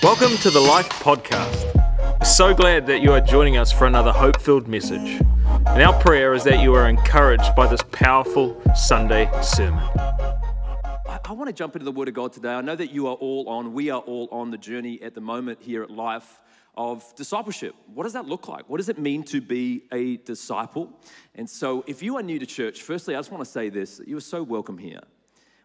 [0.00, 1.74] Welcome to the Life Podcast.
[2.20, 5.20] We're so glad that you are joining us for another hope filled message.
[5.66, 9.82] And our prayer is that you are encouraged by this powerful Sunday sermon.
[9.96, 12.54] I, I want to jump into the Word of God today.
[12.54, 15.20] I know that you are all on, we are all on the journey at the
[15.20, 16.42] moment here at Life
[16.76, 17.74] of discipleship.
[17.92, 18.68] What does that look like?
[18.70, 20.92] What does it mean to be a disciple?
[21.34, 24.00] And so, if you are new to church, firstly, I just want to say this:
[24.06, 25.00] you are so welcome here.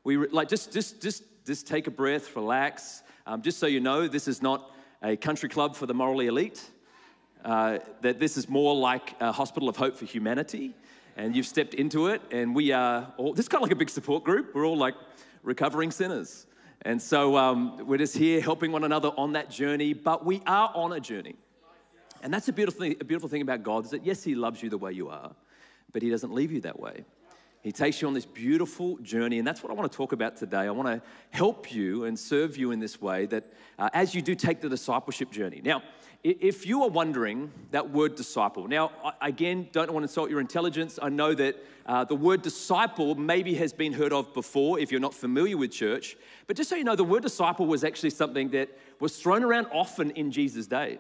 [0.04, 3.04] We like just just just just take a breath, relax.
[3.26, 4.70] Um, just so you know, this is not
[5.02, 6.62] a country club for the morally elite.
[7.46, 10.74] Uh, that this is more like a hospital of hope for humanity,
[11.16, 12.22] and you've stepped into it.
[12.32, 14.54] And we are all this is kind of like a big support group.
[14.54, 14.96] We're all like
[15.42, 16.46] recovering sinners,
[16.82, 19.94] and so um, we're just here helping one another on that journey.
[19.94, 21.36] But we are on a journey,
[22.22, 24.62] and that's a beautiful thing, a beautiful thing about God is that yes, He loves
[24.62, 25.34] you the way you are,
[25.94, 27.06] but He doesn't leave you that way.
[27.64, 30.36] He takes you on this beautiful journey, and that's what I want to talk about
[30.36, 30.60] today.
[30.60, 33.46] I want to help you and serve you in this way that
[33.80, 35.62] uh, as you do take the discipleship journey.
[35.64, 35.82] Now,
[36.26, 41.00] if you are wondering that word disciple, now, again, don't want to insult your intelligence.
[41.02, 45.02] I know that uh, the word disciple maybe has been heard of before if you're
[45.02, 48.50] not familiar with church, but just so you know, the word disciple was actually something
[48.50, 51.00] that was thrown around often in Jesus' day.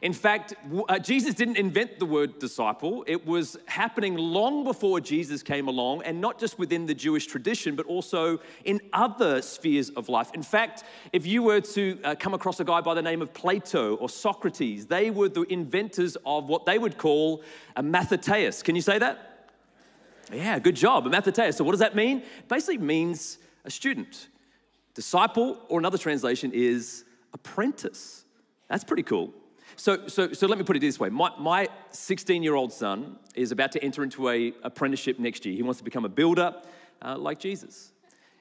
[0.00, 0.54] In fact,
[0.88, 3.04] uh, Jesus didn't invent the word disciple.
[3.06, 7.74] It was happening long before Jesus came along, and not just within the Jewish tradition,
[7.74, 10.30] but also in other spheres of life.
[10.34, 13.34] In fact, if you were to uh, come across a guy by the name of
[13.34, 17.42] Plato or Socrates, they were the inventors of what they would call
[17.74, 18.62] a mathetes.
[18.62, 19.50] Can you say that?
[20.32, 21.54] Yeah, good job, a mathetes.
[21.54, 22.18] So, what does that mean?
[22.18, 24.28] It basically means a student.
[24.94, 28.24] Disciple, or another translation, is apprentice.
[28.68, 29.32] That's pretty cool.
[29.78, 31.08] So, so, so let me put it this way.
[31.08, 35.54] My 16 year old son is about to enter into a apprenticeship next year.
[35.54, 36.52] He wants to become a builder
[37.00, 37.92] uh, like Jesus.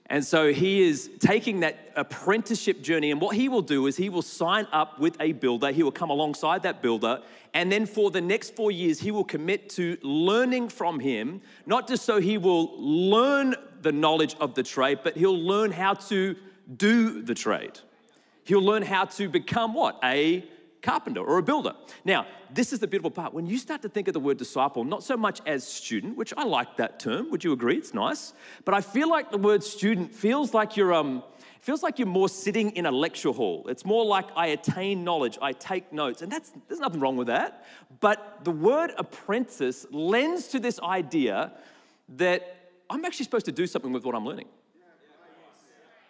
[0.09, 3.11] And so he is taking that apprenticeship journey.
[3.11, 5.71] And what he will do is he will sign up with a builder.
[5.71, 7.21] He will come alongside that builder.
[7.53, 11.87] And then for the next four years, he will commit to learning from him, not
[11.87, 16.35] just so he will learn the knowledge of the trade, but he'll learn how to
[16.75, 17.79] do the trade.
[18.43, 19.99] He'll learn how to become what?
[20.03, 20.43] A
[20.87, 21.73] carpenter or a builder.
[22.05, 23.33] Now, this is the beautiful part.
[23.33, 26.33] When you start to think of the word disciple, not so much as student, which
[26.37, 27.75] I like that term, would you agree?
[27.75, 28.33] It's nice.
[28.63, 31.23] But I feel like the word student feels like you're um
[31.59, 33.65] feels like you're more sitting in a lecture hall.
[33.67, 36.21] It's more like I attain knowledge, I take notes.
[36.21, 37.65] And that's there's nothing wrong with that.
[37.99, 41.51] But the word apprentice lends to this idea
[42.23, 42.41] that
[42.89, 44.47] I'm actually supposed to do something with what I'm learning.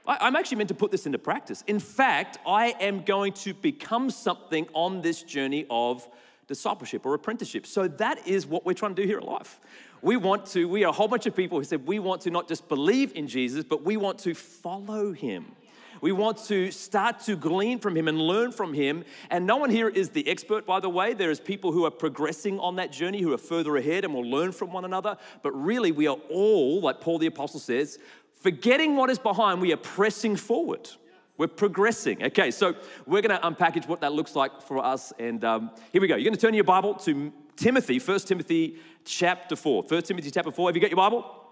[0.07, 1.63] I'm actually meant to put this into practice.
[1.67, 6.07] In fact, I am going to become something on this journey of
[6.47, 7.67] discipleship or apprenticeship.
[7.67, 9.59] So that is what we're trying to do here at Life.
[10.01, 12.31] We want to, we are a whole bunch of people who said we want to
[12.31, 15.51] not just believe in Jesus, but we want to follow him.
[15.99, 19.03] We want to start to glean from him and learn from him.
[19.31, 21.13] And no one here is the expert, by the way.
[21.15, 24.29] There is people who are progressing on that journey, who are further ahead and will
[24.29, 25.17] learn from one another.
[25.41, 27.97] But really, we are all, like Paul the Apostle says,
[28.39, 30.89] Forgetting what is behind, we are pressing forward.
[31.37, 32.23] We're progressing.
[32.23, 32.75] Okay, so
[33.05, 35.13] we're going to unpackage what that looks like for us.
[35.19, 36.15] And um, here we go.
[36.15, 39.83] You're going to turn your Bible to Timothy, 1 Timothy chapter 4.
[39.83, 40.69] 1 Timothy chapter 4.
[40.69, 41.43] Have you got your Bible?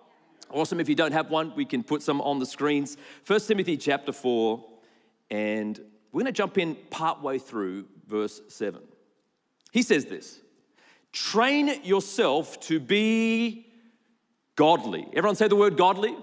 [0.50, 0.79] Awesome.
[0.79, 2.97] If you don't have one, we can put some on the screens.
[3.28, 4.63] 1 Timothy chapter 4.
[5.31, 5.79] And
[6.12, 8.81] we're going to jump in partway through verse 7.
[9.72, 10.40] He says this
[11.12, 13.67] Train yourself to be
[14.56, 15.07] godly.
[15.13, 16.16] Everyone say the word godly.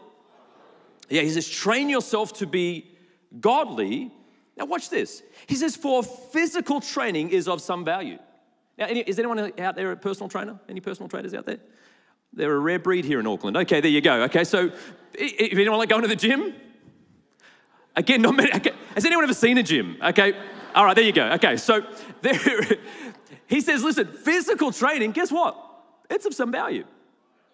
[1.09, 2.91] Yeah, he says, train yourself to be
[3.41, 4.13] godly.
[4.57, 5.23] Now, watch this.
[5.47, 8.19] He says, for physical training is of some value.
[8.79, 10.59] Now, is anyone out there a personal trainer?
[10.69, 11.59] Any personal trainers out there?
[12.33, 13.57] They're a rare breed here in Auckland.
[13.57, 14.23] Okay, there you go.
[14.23, 14.71] Okay, so
[15.15, 16.55] if anyone like going to the gym?
[17.95, 18.53] Again, not many.
[18.55, 18.73] Okay.
[18.95, 19.99] Has anyone ever seen a gym?
[20.03, 20.35] Okay,
[20.75, 21.31] all right, there you go.
[21.33, 21.83] Okay, so
[22.23, 22.39] there,
[23.47, 25.57] he says, listen, physical training, guess what?
[26.09, 26.85] It's of some value.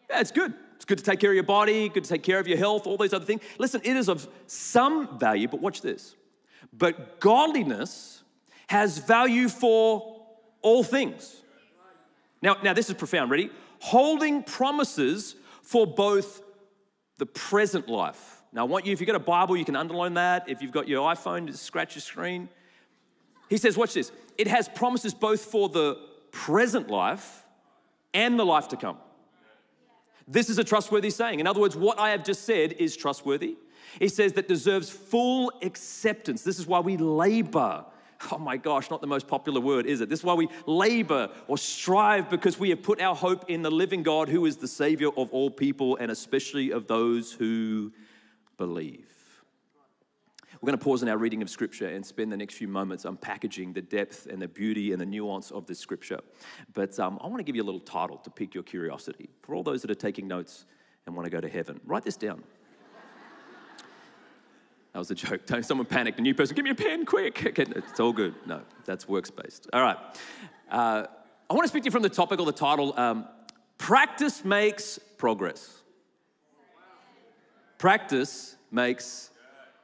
[0.08, 0.54] Yeah, it's good.
[0.88, 2.96] Good to take care of your body, good to take care of your health, all
[2.96, 3.42] these other things.
[3.58, 6.16] Listen, it is of some value, but watch this.
[6.72, 8.22] But godliness
[8.68, 10.24] has value for
[10.62, 11.42] all things.
[12.40, 13.30] Now, now this is profound.
[13.30, 13.50] Ready?
[13.80, 16.42] Holding promises for both
[17.18, 18.42] the present life.
[18.50, 20.48] Now, I want you, if you've got a Bible, you can underline that.
[20.48, 22.48] If you've got your iPhone, just scratch your screen.
[23.50, 24.10] He says, watch this.
[24.38, 25.98] It has promises both for the
[26.32, 27.44] present life
[28.14, 28.96] and the life to come.
[30.28, 31.40] This is a trustworthy saying.
[31.40, 33.56] In other words, what I have just said is trustworthy.
[33.98, 36.42] He says that deserves full acceptance.
[36.42, 37.84] This is why we labor.
[38.30, 40.08] Oh my gosh, not the most popular word, is it?
[40.08, 43.70] This is why we labor or strive because we have put our hope in the
[43.70, 47.92] living God who is the Savior of all people and especially of those who
[48.56, 49.07] believe.
[50.60, 53.04] We're going to pause in our reading of Scripture and spend the next few moments
[53.04, 56.18] unpackaging the depth and the beauty and the nuance of this Scripture.
[56.74, 59.28] But um, I want to give you a little title to pique your curiosity.
[59.42, 60.64] For all those that are taking notes
[61.06, 62.42] and want to go to heaven, write this down.
[64.94, 65.46] That was a joke.
[65.46, 66.18] Don't someone panic.
[66.18, 67.44] A new person, give me a pen, quick.
[67.46, 68.34] Okay, it's all good.
[68.46, 69.68] No, that's works based.
[69.72, 69.98] All right.
[70.68, 71.04] Uh,
[71.48, 73.26] I want to speak to you from the topic or the title um,
[73.76, 75.82] Practice Makes Progress.
[77.76, 79.30] Practice makes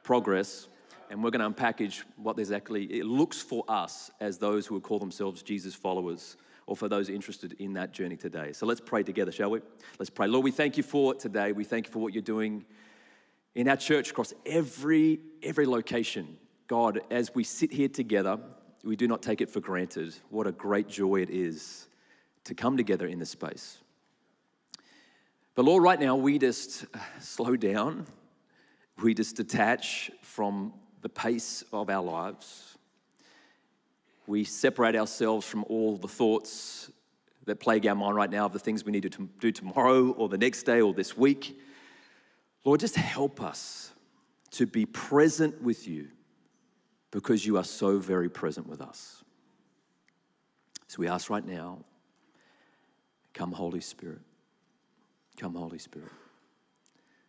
[0.05, 0.67] progress.
[1.09, 4.83] And we're going to unpackage what exactly it looks for us as those who would
[4.83, 6.37] call themselves Jesus followers
[6.67, 8.53] or for those interested in that journey today.
[8.53, 9.59] So let's pray together, shall we?
[9.99, 10.27] Let's pray.
[10.27, 11.51] Lord, we thank you for today.
[11.51, 12.65] We thank you for what you're doing
[13.53, 16.37] in our church across every every location.
[16.67, 18.39] God, as we sit here together,
[18.83, 20.15] we do not take it for granted.
[20.29, 21.87] What a great joy it is
[22.45, 23.77] to come together in this space.
[25.53, 28.07] But Lord, right now we just uh, slow down.
[29.01, 32.77] We just detach from the pace of our lives.
[34.27, 36.89] We separate ourselves from all the thoughts
[37.45, 40.29] that plague our mind right now of the things we need to do tomorrow or
[40.29, 41.59] the next day or this week.
[42.63, 43.91] Lord, just help us
[44.51, 46.07] to be present with you
[47.11, 49.23] because you are so very present with us.
[50.87, 51.79] So we ask right now,
[53.33, 54.21] come, Holy Spirit.
[55.37, 56.11] Come, Holy Spirit.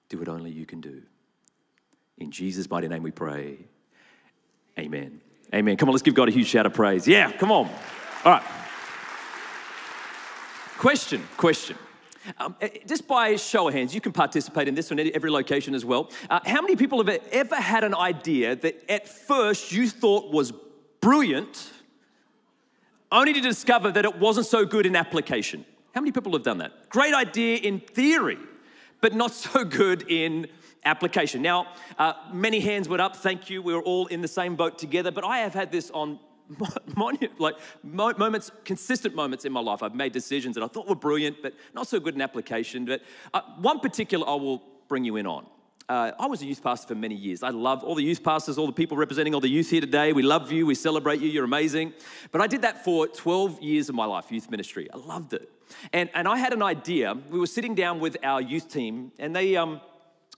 [0.08, 1.02] Do what only you can do.
[2.18, 3.58] In Jesus' mighty name we pray.
[4.78, 5.20] Amen.
[5.54, 5.76] Amen.
[5.76, 7.06] Come on, let's give God a huge shout of praise.
[7.06, 7.68] Yeah, come on.
[8.24, 8.42] All right.
[10.78, 11.76] Question, question.
[12.38, 15.74] Um, eh, just by show of hands, you can participate in this on every location
[15.74, 16.10] as well.
[16.28, 20.52] Uh, how many people have ever had an idea that at first you thought was
[21.00, 21.70] brilliant,
[23.12, 25.64] only to discover that it wasn't so good in application?
[25.94, 26.88] How many people have done that?
[26.88, 28.38] Great idea in theory,
[29.00, 30.48] but not so good in
[30.84, 31.42] application.
[31.42, 31.66] Now,
[31.98, 33.16] uh, many hands went up.
[33.16, 33.62] Thank you.
[33.62, 35.10] We were all in the same boat together.
[35.10, 36.18] But I have had this on
[37.38, 39.82] like moments, consistent moments in my life.
[39.82, 42.84] I've made decisions that I thought were brilliant, but not so good in application.
[42.84, 43.02] But
[43.34, 45.46] uh, one particular I will bring you in on.
[45.88, 47.44] Uh, I was a youth pastor for many years.
[47.44, 50.12] I love all the youth pastors, all the people representing all the youth here today.
[50.12, 51.92] We love you, we celebrate you, you're amazing.
[52.32, 54.88] But I did that for 12 years of my life, youth ministry.
[54.92, 55.48] I loved it.
[55.92, 57.16] And, and I had an idea.
[57.30, 59.80] We were sitting down with our youth team, and they, um,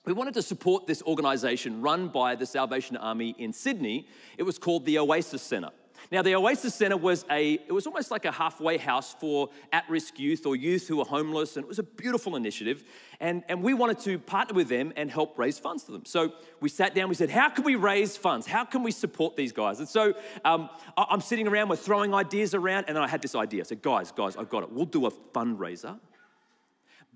[0.07, 4.07] we wanted to support this organization run by the Salvation Army in Sydney.
[4.39, 5.71] It was called the Oasis Center.
[6.11, 10.19] Now, the Oasis Center was a, it was almost like a halfway house for at-risk
[10.19, 12.85] youth or youth who were homeless, and it was a beautiful initiative.
[13.21, 16.07] And, and we wanted to partner with them and help raise funds for them.
[16.07, 18.47] So we sat down, we said, how can we raise funds?
[18.47, 19.81] How can we support these guys?
[19.81, 20.15] And so
[20.45, 23.61] um, I'm sitting around, we're throwing ideas around, and I had this idea.
[23.63, 24.73] I said, guys, guys, I've got it.
[24.73, 25.99] We'll do a fundraiser.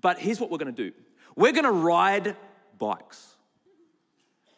[0.01, 0.91] But here's what we're gonna do.
[1.35, 2.35] We're gonna ride
[2.83, 3.37] bikes.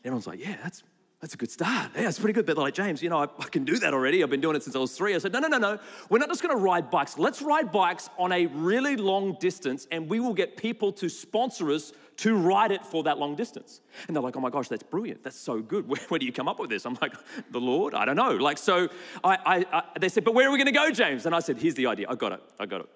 [0.03, 0.83] Everyone's like, yeah, that's
[1.21, 1.91] that's a good start.
[1.95, 2.45] Yeah, it's pretty good.
[2.45, 4.21] But they're like, James, you know, I, I, can do that already.
[4.21, 5.15] I've been doing it since I was three.
[5.15, 5.79] I said, no, no, no, no.
[6.09, 7.17] We're not just going to ride bikes.
[7.17, 11.71] Let's ride bikes on a really long distance, and we will get people to sponsor
[11.71, 13.81] us to ride it for that long distance.
[14.07, 15.23] And they're like, oh my gosh, that's brilliant.
[15.23, 15.87] That's so good.
[15.89, 16.85] Where, where do you come up with this?
[16.85, 17.13] I'm like,
[17.51, 17.93] the Lord?
[17.93, 18.31] I don't know.
[18.31, 18.89] Like, so
[19.23, 21.25] I, I, I they said, but where are we going to go, James?
[21.25, 22.07] And I said, here's the idea.
[22.09, 22.41] I got it.
[22.59, 22.89] I got it.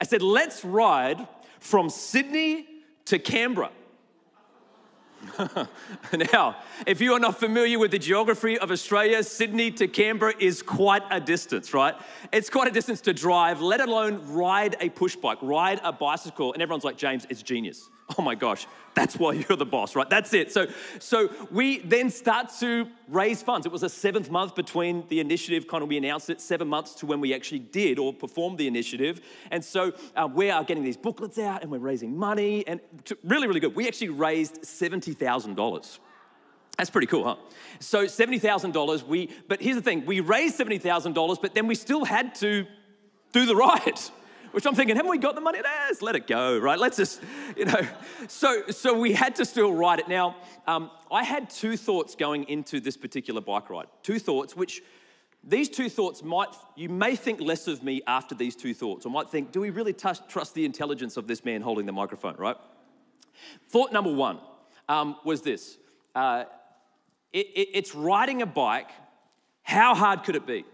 [0.00, 1.26] I said, let's ride
[1.60, 2.66] from Sydney
[3.06, 3.70] to Canberra.
[6.32, 6.56] now,
[6.86, 11.02] if you are not familiar with the geography of Australia, Sydney to Canberra is quite
[11.10, 11.94] a distance, right?
[12.32, 16.52] It's quite a distance to drive, let alone ride a push bike, ride a bicycle.
[16.52, 17.90] And everyone's like, James, it's genius.
[18.18, 20.08] Oh my gosh, that's why you're the boss, right?
[20.08, 20.52] That's it.
[20.52, 20.66] So,
[20.98, 23.66] so we then start to raise funds.
[23.66, 26.94] It was a seventh month between the initiative, kind of we announced it, seven months
[26.96, 29.20] to when we actually did or performed the initiative.
[29.50, 32.80] And so uh, we are getting these booklets out and we're raising money and
[33.24, 33.74] really, really good.
[33.74, 35.98] We actually raised $70,000.
[36.76, 37.36] That's pretty cool, huh?
[37.80, 42.34] So $70,000, we, but here's the thing, we raised $70,000, but then we still had
[42.36, 42.66] to
[43.32, 44.00] do the ride
[44.54, 45.58] which I'm thinking, haven't we got the money?
[45.62, 46.78] Let's let it go, right?
[46.78, 47.20] Let's just,
[47.56, 47.80] you know.
[48.28, 50.08] So, so we had to still ride it.
[50.08, 53.86] Now, um, I had two thoughts going into this particular bike ride.
[54.02, 54.82] Two thoughts, which
[55.42, 59.10] these two thoughts might, you may think less of me after these two thoughts, or
[59.10, 62.36] might think, do we really t- trust the intelligence of this man holding the microphone,
[62.36, 62.56] right?
[63.68, 64.38] Thought number one
[64.88, 65.76] um, was this
[66.14, 66.44] uh,
[67.32, 68.90] it, it, it's riding a bike.
[69.62, 70.64] How hard could it be?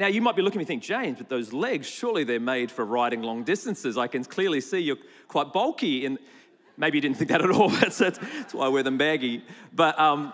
[0.00, 2.72] Now, you might be looking at me think, James, but those legs, surely they're made
[2.72, 3.98] for riding long distances.
[3.98, 4.96] I can clearly see you're
[5.28, 6.06] quite bulky.
[6.06, 6.18] And
[6.78, 7.68] maybe you didn't think that at all.
[7.68, 9.44] that's, that's, that's why I wear them baggy.
[9.74, 10.32] But, um,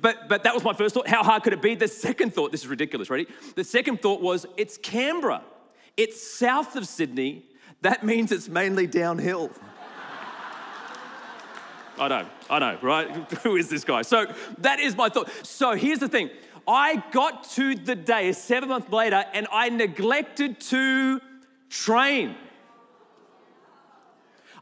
[0.00, 1.08] but, but that was my first thought.
[1.08, 1.74] How hard could it be?
[1.74, 3.26] The second thought, this is ridiculous, ready?
[3.56, 5.42] The second thought was, it's Canberra.
[5.96, 7.46] It's south of Sydney.
[7.80, 9.50] That means it's mainly downhill.
[11.98, 13.08] I know, I know, right?
[13.42, 14.02] Who is this guy?
[14.02, 15.28] So that is my thought.
[15.44, 16.30] So here's the thing
[16.66, 21.20] I got to the day, seven months later, and I neglected to
[21.68, 22.36] train.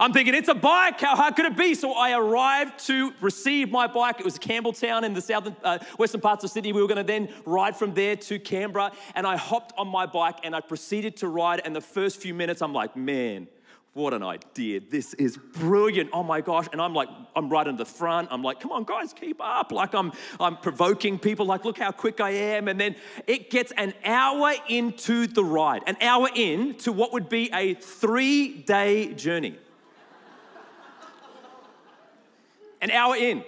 [0.01, 1.01] I'm thinking, it's a bike.
[1.01, 1.75] How hard could it be?
[1.75, 4.21] So I arrived to receive my bike.
[4.21, 6.73] It was Campbelltown in the southern, uh, western parts of Sydney.
[6.73, 8.93] We were going to then ride from there to Canberra.
[9.17, 11.63] And I hopped on my bike and I proceeded to ride.
[11.65, 13.49] And the first few minutes, I'm like, man,
[13.99, 14.81] what an idea.
[14.81, 16.11] This is brilliant.
[16.13, 16.69] Oh my gosh.
[16.73, 18.29] And I'm like, I'm right in the front.
[18.31, 19.73] I'm like, come on, guys, keep up.
[19.73, 22.69] Like I'm I'm provoking people, like, look how quick I am.
[22.69, 22.95] And then
[23.27, 27.75] it gets an hour into the ride, an hour in to what would be a
[27.75, 29.59] three-day journey.
[32.81, 33.45] an hour in.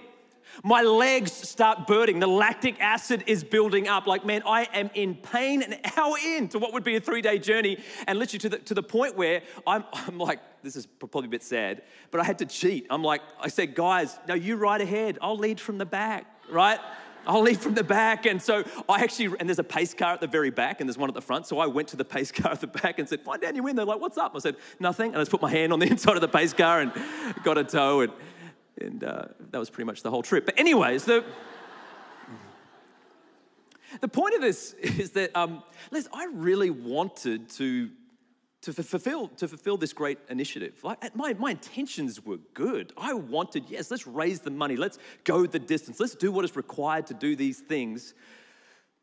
[0.63, 2.19] My legs start burning.
[2.19, 4.07] The lactic acid is building up.
[4.07, 7.21] Like, man, I am in pain an hour in to what would be a three
[7.21, 7.77] day journey.
[8.07, 11.29] And literally to the, to the point where I'm, I'm like, this is probably a
[11.29, 11.81] bit sad,
[12.11, 12.85] but I had to cheat.
[12.89, 15.17] I'm like, I said, guys, no, you ride ahead.
[15.21, 16.79] I'll lead from the back, right?
[17.25, 18.25] I'll lead from the back.
[18.25, 20.97] And so I actually, and there's a pace car at the very back and there's
[20.97, 21.45] one at the front.
[21.47, 23.63] So I went to the pace car at the back and said, find down your
[23.63, 23.75] win.
[23.75, 24.33] They're like, what's up?
[24.35, 25.07] I said, nothing.
[25.07, 26.91] And I just put my hand on the inside of the pace car and
[27.43, 28.01] got a tow.
[28.01, 28.11] And,
[28.79, 30.45] and uh, that was pretty much the whole trip.
[30.45, 31.23] But, anyways, the,
[33.99, 37.89] the point of this is that, um, Liz, I really wanted to,
[38.61, 40.79] to, fulfill, to fulfill this great initiative.
[40.83, 42.93] Like, my, my intentions were good.
[42.97, 46.55] I wanted, yes, let's raise the money, let's go the distance, let's do what is
[46.55, 48.13] required to do these things.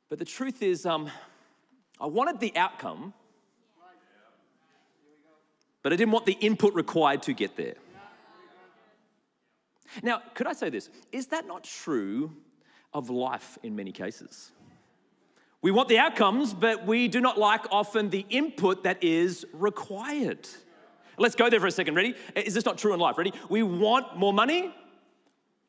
[0.09, 1.11] But the truth is, um,
[2.01, 3.13] I wanted the outcome,
[5.83, 7.75] but I didn't want the input required to get there.
[10.03, 10.91] Now, could I say this?
[11.13, 12.37] Is that not true
[12.93, 14.53] of life in many cases?
[15.61, 20.49] We want the outcomes, but we do not like often the input that is required.
[21.17, 21.97] Let's go there for a second.
[21.97, 22.15] Ready?
[22.37, 23.19] Is this not true in life?
[23.19, 23.33] Ready?
[23.49, 24.73] We want more money,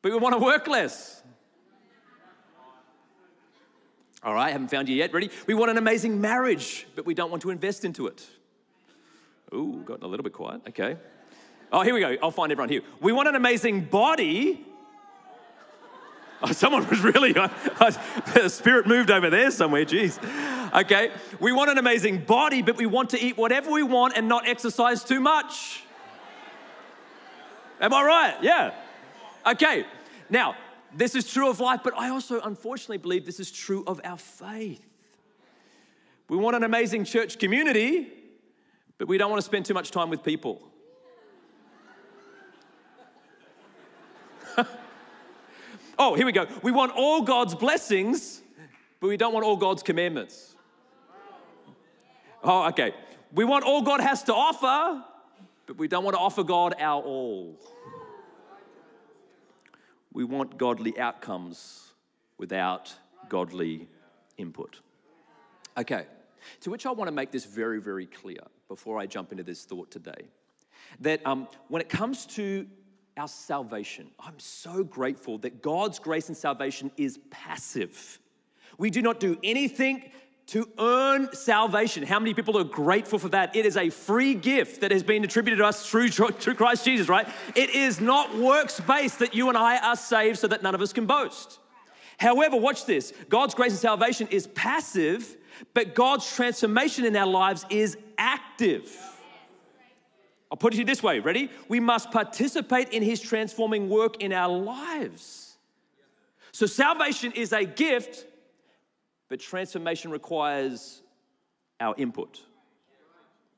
[0.00, 1.22] but we want to work less.
[4.22, 5.12] All right, haven't found you yet.
[5.12, 5.30] Ready?
[5.46, 8.26] We want an amazing marriage, but we don't want to invest into it.
[9.52, 10.60] Ooh, gotten a little bit quiet.
[10.68, 10.96] Okay.
[11.72, 12.16] Oh, here we go.
[12.22, 12.82] I'll find everyone here.
[13.00, 14.66] We want an amazing body.
[16.42, 20.18] Oh, someone was really, the spirit moved over there somewhere, jeez.
[20.72, 24.26] Okay, we want an amazing body, but we want to eat whatever we want and
[24.26, 25.82] not exercise too much.
[27.78, 28.36] Am I right?
[28.40, 28.72] Yeah.
[29.46, 29.84] Okay,
[30.30, 30.54] now,
[30.96, 34.16] this is true of life, but I also unfortunately believe this is true of our
[34.16, 34.86] faith.
[36.30, 38.08] We want an amazing church community,
[38.96, 40.69] but we don't want to spend too much time with people.
[46.02, 46.46] Oh, here we go.
[46.62, 48.40] We want all God's blessings,
[49.00, 50.54] but we don't want all God's commandments.
[52.42, 52.94] Oh, okay.
[53.34, 55.04] We want all God has to offer,
[55.66, 57.54] but we don't want to offer God our all.
[60.10, 61.92] We want godly outcomes
[62.38, 62.94] without
[63.28, 63.86] godly
[64.38, 64.80] input.
[65.76, 66.06] Okay,
[66.62, 69.66] to which I want to make this very, very clear before I jump into this
[69.66, 70.30] thought today.
[71.00, 72.66] That um, when it comes to
[73.20, 74.10] our salvation.
[74.18, 78.18] I'm so grateful that God's grace and salvation is passive.
[78.78, 80.10] We do not do anything
[80.46, 82.02] to earn salvation.
[82.02, 83.54] How many people are grateful for that?
[83.54, 87.08] It is a free gift that has been attributed to us through, through Christ Jesus,
[87.10, 87.28] right?
[87.54, 90.80] It is not works based that you and I are saved so that none of
[90.80, 91.58] us can boast.
[92.16, 95.36] However, watch this God's grace and salvation is passive,
[95.74, 99.09] but God's transformation in our lives is active.
[100.50, 101.50] I'll put it to you this way ready?
[101.68, 105.56] We must participate in his transforming work in our lives.
[106.52, 108.26] So, salvation is a gift,
[109.28, 111.02] but transformation requires
[111.78, 112.40] our input.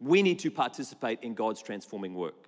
[0.00, 2.41] We need to participate in God's transforming work.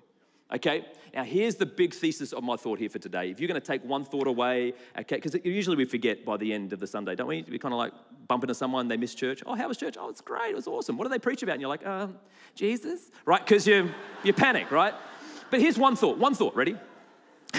[0.52, 0.84] Okay,
[1.14, 3.30] now here's the big thesis of my thought here for today.
[3.30, 6.52] If you're going to take one thought away, okay, because usually we forget by the
[6.52, 7.44] end of the Sunday, don't we?
[7.48, 7.92] We kind of like
[8.28, 9.42] bump into someone, they miss church.
[9.46, 9.96] Oh, how was church?
[9.98, 10.98] Oh, it's great, it was awesome.
[10.98, 11.52] What do they preach about?
[11.54, 12.16] And you're like, um,
[12.54, 13.44] Jesus, right?
[13.44, 13.90] Because you
[14.22, 14.94] you panic, right?
[15.50, 16.18] But here's one thought.
[16.18, 16.54] One thought.
[16.54, 16.76] Ready?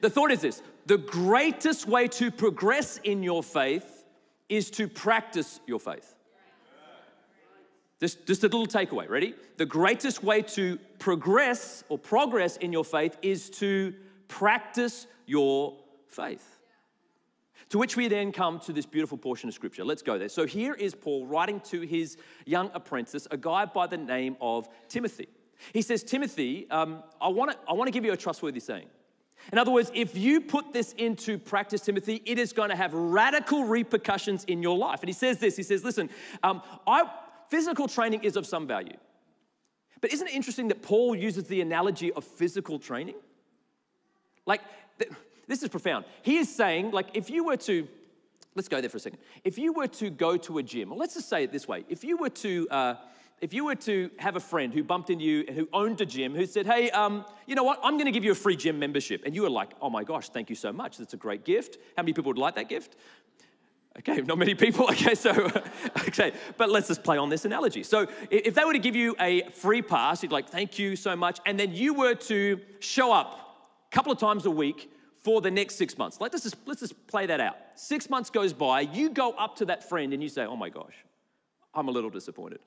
[0.00, 4.04] the thought is this: the greatest way to progress in your faith
[4.48, 6.14] is to practice your faith.
[8.02, 9.32] Just, just a little takeaway, ready?
[9.58, 13.94] The greatest way to progress or progress in your faith is to
[14.26, 15.76] practice your
[16.08, 16.58] faith.
[17.68, 19.84] To which we then come to this beautiful portion of scripture.
[19.84, 20.28] Let's go there.
[20.28, 24.68] So here is Paul writing to his young apprentice, a guy by the name of
[24.88, 25.28] Timothy.
[25.72, 28.88] He says, Timothy, um, I want to I wanna give you a trustworthy saying.
[29.52, 32.94] In other words, if you put this into practice, Timothy, it is going to have
[32.94, 35.00] radical repercussions in your life.
[35.02, 36.10] And he says this He says, Listen,
[36.42, 37.08] um, I,
[37.52, 38.96] Physical training is of some value.
[40.00, 43.16] But isn't it interesting that Paul uses the analogy of physical training?
[44.46, 44.62] Like,
[44.98, 45.12] th-
[45.48, 46.06] this is profound.
[46.22, 47.86] He is saying, like, if you were to,
[48.54, 49.18] let's go there for a second.
[49.44, 51.84] If you were to go to a gym, or let's just say it this way
[51.90, 52.94] if you were to, uh,
[53.42, 56.06] if you were to have a friend who bumped into you, and who owned a
[56.06, 57.80] gym, who said, Hey, um, you know what?
[57.84, 59.24] I'm going to give you a free gym membership.
[59.26, 60.96] And you were like, Oh my gosh, thank you so much.
[60.96, 61.76] That's a great gift.
[61.98, 62.96] How many people would like that gift?
[63.98, 64.86] Okay, not many people.
[64.92, 65.30] Okay, so,
[66.08, 67.82] okay, but let's just play on this analogy.
[67.82, 71.16] So, if they were to give you a free pass, you'd like, thank you so
[71.16, 73.58] much, and then you were to show up
[73.90, 74.90] a couple of times a week
[75.22, 76.20] for the next six months.
[76.20, 77.56] Let's just, let's just play that out.
[77.74, 80.68] Six months goes by, you go up to that friend and you say, oh my
[80.68, 80.94] gosh,
[81.74, 82.60] I'm a little disappointed.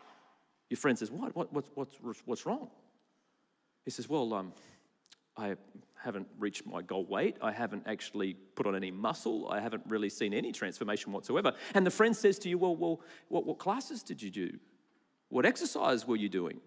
[0.70, 2.70] Your friend says, what, what, what's, what's, what's wrong?
[3.84, 4.54] He says, well, um,
[5.38, 5.56] I
[6.06, 7.36] haven't reached my goal weight.
[7.42, 9.50] I haven't actually put on any muscle.
[9.50, 11.54] I haven't really seen any transformation whatsoever.
[11.74, 14.60] And the friend says to you, Well, well what, what classes did you do?
[15.30, 16.62] What exercise were you doing?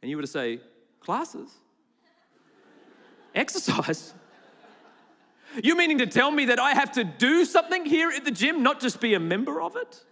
[0.00, 0.60] And you were to say,
[1.00, 1.50] Classes?
[3.34, 4.14] exercise?
[5.62, 8.62] You meaning to tell me that I have to do something here at the gym,
[8.62, 10.02] not just be a member of it?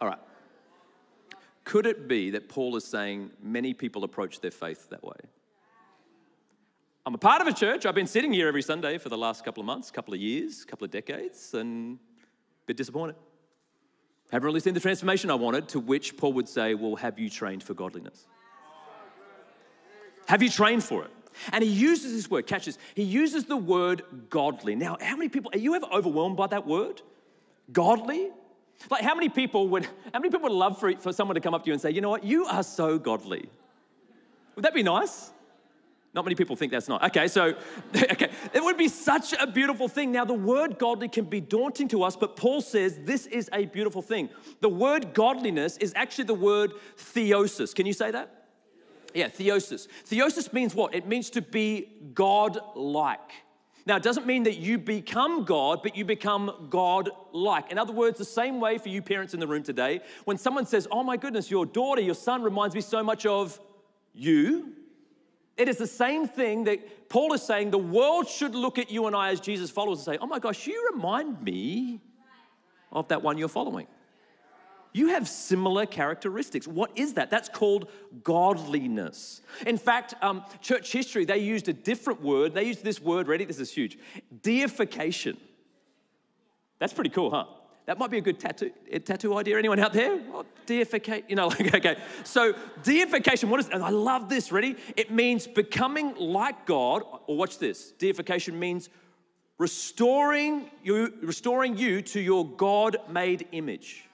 [0.00, 0.18] All right.
[1.66, 5.16] Could it be that Paul is saying many people approach their faith that way?
[7.04, 7.84] I'm a part of a church.
[7.84, 10.64] I've been sitting here every Sunday for the last couple of months, couple of years,
[10.64, 13.16] couple of decades, and a bit disappointed.
[14.30, 17.28] Haven't really seen the transformation I wanted, to which Paul would say, Well, have you
[17.28, 18.26] trained for godliness?
[20.28, 21.10] Have you trained for it?
[21.52, 24.76] And he uses this word, catch this, he uses the word godly.
[24.76, 27.02] Now, how many people, are you ever overwhelmed by that word?
[27.72, 28.30] Godly?
[28.90, 31.54] Like, how many people would, how many people would love for, for someone to come
[31.54, 33.48] up to you and say, you know what, you are so godly?
[34.54, 35.30] Would that be nice?
[36.14, 37.04] Not many people think that's not.
[37.04, 37.54] Okay, so,
[37.94, 40.12] okay, it would be such a beautiful thing.
[40.12, 43.66] Now, the word godly can be daunting to us, but Paul says this is a
[43.66, 44.30] beautiful thing.
[44.60, 47.74] The word godliness is actually the word theosis.
[47.74, 48.46] Can you say that?
[49.12, 49.88] Yeah, theosis.
[50.08, 50.94] Theosis means what?
[50.94, 53.32] It means to be God like.
[53.86, 57.70] Now, it doesn't mean that you become God, but you become God like.
[57.70, 60.66] In other words, the same way for you parents in the room today, when someone
[60.66, 63.60] says, Oh my goodness, your daughter, your son reminds me so much of
[64.12, 64.72] you,
[65.56, 69.06] it is the same thing that Paul is saying the world should look at you
[69.06, 72.00] and I as Jesus followers and say, Oh my gosh, you remind me
[72.90, 73.86] of that one you're following.
[74.96, 76.66] You have similar characteristics.
[76.66, 77.28] What is that?
[77.28, 77.90] That's called
[78.24, 79.42] godliness.
[79.66, 82.54] In fact, um, church history, they used a different word.
[82.54, 83.44] They used this word, ready?
[83.44, 83.98] This is huge
[84.40, 85.36] deification.
[86.78, 87.44] That's pretty cool, huh?
[87.84, 89.58] That might be a good tattoo, a tattoo idea.
[89.58, 90.18] Anyone out there?
[90.32, 91.98] Oh, you know, like, okay.
[92.24, 94.76] So, deification, what is, and I love this, ready?
[94.96, 97.92] It means becoming like God, or watch this.
[97.92, 98.88] Deification means
[99.58, 104.06] restoring you, restoring you to your God made image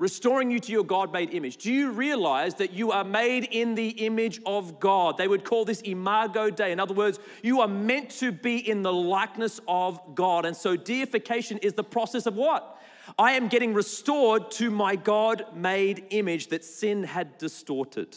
[0.00, 1.58] restoring you to your God made image.
[1.58, 5.18] Do you realize that you are made in the image of God?
[5.18, 6.72] They would call this imago Dei.
[6.72, 10.46] In other words, you are meant to be in the likeness of God.
[10.46, 12.80] And so deification is the process of what?
[13.18, 18.16] I am getting restored to my God made image that sin had distorted.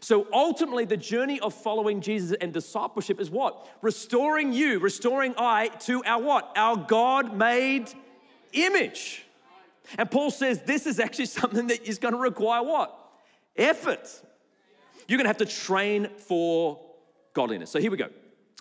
[0.00, 3.68] So ultimately, the journey of following Jesus and discipleship is what?
[3.82, 6.52] Restoring you, restoring I to our what?
[6.56, 7.90] Our God made
[8.52, 9.24] image.
[9.96, 12.94] And Paul says this is actually something that is going to require what?
[13.56, 14.08] Effort.
[15.06, 16.80] You're going to have to train for
[17.32, 17.70] godliness.
[17.70, 18.08] So here we go.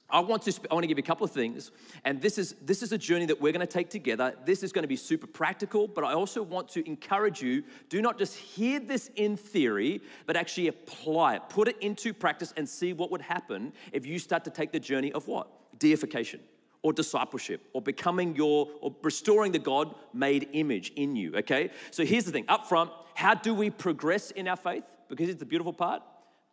[0.09, 1.69] I want to I want to give you a couple of things,
[2.05, 4.33] and this is this is a journey that we're going to take together.
[4.45, 8.01] This is going to be super practical, but I also want to encourage you: do
[8.01, 12.69] not just hear this in theory, but actually apply it, put it into practice, and
[12.69, 16.39] see what would happen if you start to take the journey of what deification
[16.81, 21.71] or discipleship or becoming your or restoring the God made image in you, okay?
[21.91, 24.85] So here's the thing up front, how do we progress in our faith?
[25.09, 26.03] Because it's the beautiful part.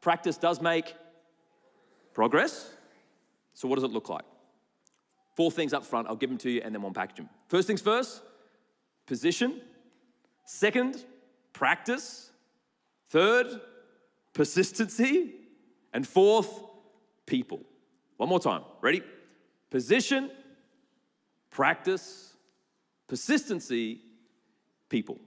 [0.00, 0.94] Practice does make
[2.14, 2.70] progress.
[3.54, 4.24] So, what does it look like?
[5.36, 7.28] Four things up front, I'll give them to you and then we'll unpackage them.
[7.48, 8.22] First things first,
[9.06, 9.60] position.
[10.44, 11.04] Second,
[11.52, 12.30] practice.
[13.08, 13.46] Third,
[14.32, 15.32] persistency.
[15.92, 16.62] And fourth,
[17.26, 17.60] people.
[18.16, 18.62] One more time.
[18.80, 19.02] Ready?
[19.70, 20.30] Position,
[21.50, 22.34] practice,
[23.08, 24.00] persistency,
[24.88, 25.18] people.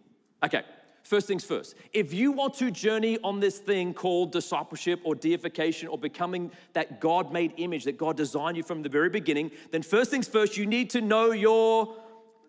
[0.43, 0.63] Okay,
[1.03, 1.75] first things first.
[1.93, 7.01] If you want to journey on this thing called discipleship or deification or becoming that
[7.01, 10.57] God made image that God designed you from the very beginning, then first things first,
[10.57, 11.95] you need to know your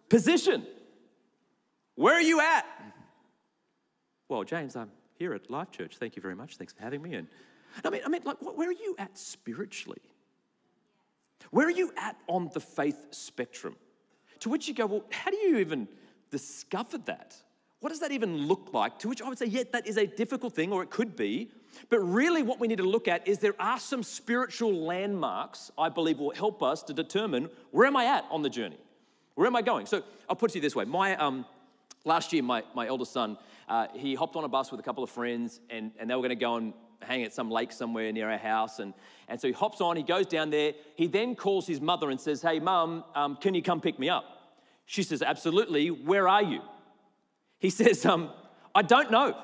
[0.09, 0.67] position.
[1.95, 2.65] Where are you at?
[4.29, 5.97] Well, James, I'm here at Life Church.
[5.97, 6.57] Thank you very much.
[6.57, 7.15] Thanks for having me.
[7.15, 7.27] And
[7.85, 10.01] I mean, I mean, like, where are you at spiritually?
[11.51, 13.77] Where are you at on the faith spectrum?
[14.41, 15.89] To which you go, well, how do you even
[16.31, 17.37] discover that?
[17.81, 18.99] What does that even look like?
[19.01, 21.51] To which I would say, yeah, that is a difficult thing, or it could be.
[21.89, 25.89] But really, what we need to look at is there are some spiritual landmarks I
[25.89, 28.79] believe will help us to determine where am I at on the journey?
[29.37, 29.87] Where am I going?
[29.87, 30.85] So I'll put it to you this way.
[30.85, 31.47] My, um,
[32.05, 35.05] last year, my, my eldest son, uh, he hopped on a bus with a couple
[35.05, 38.13] of friends, and, and they were going to go and hang at some lake somewhere
[38.13, 38.79] near our house.
[38.79, 38.95] And,
[39.29, 40.73] and so he hops on, he goes down there.
[40.95, 44.09] He then calls his mother and says, Hey, mum, um, can you come pick me
[44.09, 44.25] up?
[44.87, 45.91] She says, Absolutely.
[45.91, 46.61] Where are you?
[47.59, 48.31] He says, um,
[48.75, 49.37] I don't know.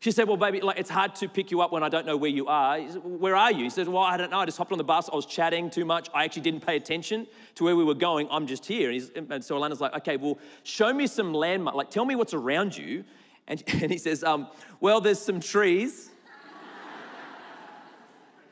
[0.00, 2.16] She said, Well, baby, like it's hard to pick you up when I don't know
[2.16, 2.78] where you are.
[2.88, 3.64] Said, where are you?
[3.64, 4.38] He said, Well, I don't know.
[4.38, 5.08] I just hopped on the bus.
[5.12, 6.08] I was chatting too much.
[6.14, 7.26] I actually didn't pay attention
[7.56, 8.28] to where we were going.
[8.30, 8.90] I'm just here.
[8.90, 11.76] And, and so Alana's like, Okay, well, show me some landmark.
[11.76, 13.04] Like, tell me what's around you.
[13.48, 14.46] And, and he says, um,
[14.80, 16.10] Well, there's some trees.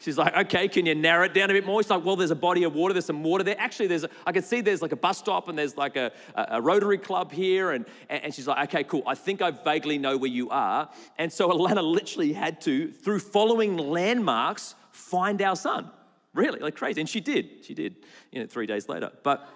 [0.06, 1.80] She's like, okay, can you narrow it down a bit more?
[1.80, 3.56] He's like, well, there's a body of water, there's some water there.
[3.58, 6.12] Actually, there's, a, I can see there's like a bus stop and there's like a,
[6.36, 7.72] a, Rotary Club here.
[7.72, 9.02] And, and she's like, okay, cool.
[9.04, 10.88] I think I vaguely know where you are.
[11.18, 15.90] And so Alana literally had to, through following landmarks, find our son.
[16.34, 17.00] Really, like crazy.
[17.00, 17.64] And she did.
[17.64, 17.96] She did,
[18.30, 19.10] you know, three days later.
[19.24, 19.48] But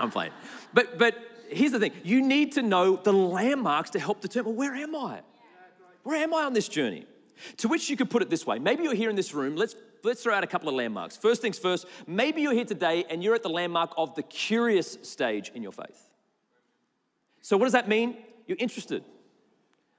[0.00, 0.32] I'm playing.
[0.72, 1.14] But, but
[1.54, 5.20] here's the thing you need to know the landmarks to help determine where am I?
[6.02, 7.06] Where am I on this journey?
[7.58, 9.56] To which you could put it this way maybe you're here in this room.
[9.56, 11.16] Let's, let's throw out a couple of landmarks.
[11.16, 14.98] First things first, maybe you're here today and you're at the landmark of the curious
[15.02, 16.10] stage in your faith.
[17.40, 18.16] So, what does that mean?
[18.46, 19.04] You're interested.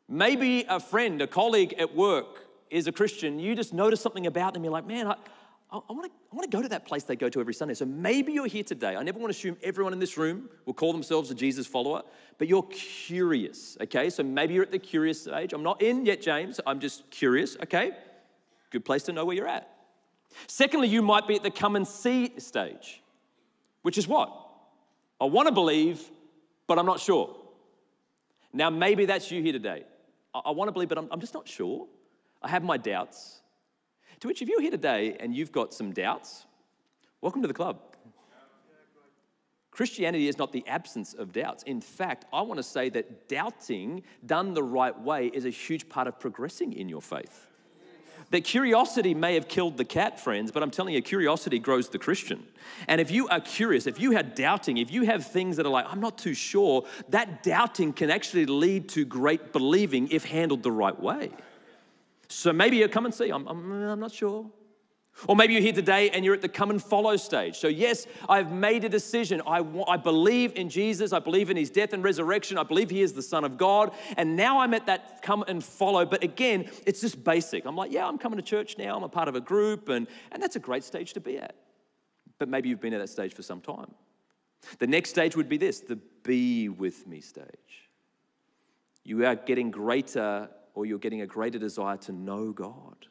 [0.07, 3.39] Maybe a friend, a colleague at work is a Christian.
[3.39, 4.63] You just notice something about them.
[4.63, 5.15] You're like, man, I,
[5.71, 6.11] I, I want
[6.43, 7.73] to go to that place they go to every Sunday.
[7.73, 8.95] So maybe you're here today.
[8.95, 12.03] I never want to assume everyone in this room will call themselves a Jesus follower,
[12.37, 14.09] but you're curious, okay?
[14.09, 15.53] So maybe you're at the curious stage.
[15.53, 16.59] I'm not in yet, James.
[16.65, 17.91] I'm just curious, okay?
[18.69, 19.69] Good place to know where you're at.
[20.47, 23.01] Secondly, you might be at the come and see stage,
[23.81, 24.31] which is what?
[25.19, 26.01] I want to believe,
[26.67, 27.35] but I'm not sure.
[28.51, 29.83] Now, maybe that's you here today.
[30.33, 31.87] I, I want to believe, but I'm, I'm just not sure.
[32.41, 33.41] I have my doubts.
[34.25, 36.47] To which, if you're here today and you've got some doubts,
[37.21, 37.77] welcome to the club.
[39.69, 41.61] Christianity is not the absence of doubts.
[41.61, 45.89] In fact, I want to say that doubting done the right way is a huge
[45.89, 47.45] part of progressing in your faith.
[48.31, 51.99] That curiosity may have killed the cat, friends, but I'm telling you, curiosity grows the
[51.99, 52.47] Christian.
[52.87, 55.71] And if you are curious, if you have doubting, if you have things that are
[55.71, 60.63] like, I'm not too sure, that doubting can actually lead to great believing if handled
[60.63, 61.29] the right way.
[62.27, 64.49] So maybe you come and see, I'm, I'm, I'm not sure.
[65.27, 67.55] Or maybe you're here today and you're at the come and follow stage.
[67.55, 69.41] So, yes, I've made a decision.
[69.47, 71.13] I, I believe in Jesus.
[71.13, 72.57] I believe in his death and resurrection.
[72.57, 73.93] I believe he is the Son of God.
[74.17, 76.05] And now I'm at that come and follow.
[76.05, 77.65] But again, it's just basic.
[77.65, 78.97] I'm like, yeah, I'm coming to church now.
[78.97, 79.87] I'm a part of a group.
[79.87, 81.55] And, and that's a great stage to be at.
[82.37, 83.93] But maybe you've been at that stage for some time.
[84.79, 87.45] The next stage would be this the be with me stage.
[89.03, 93.07] You are getting greater or you're getting a greater desire to know God.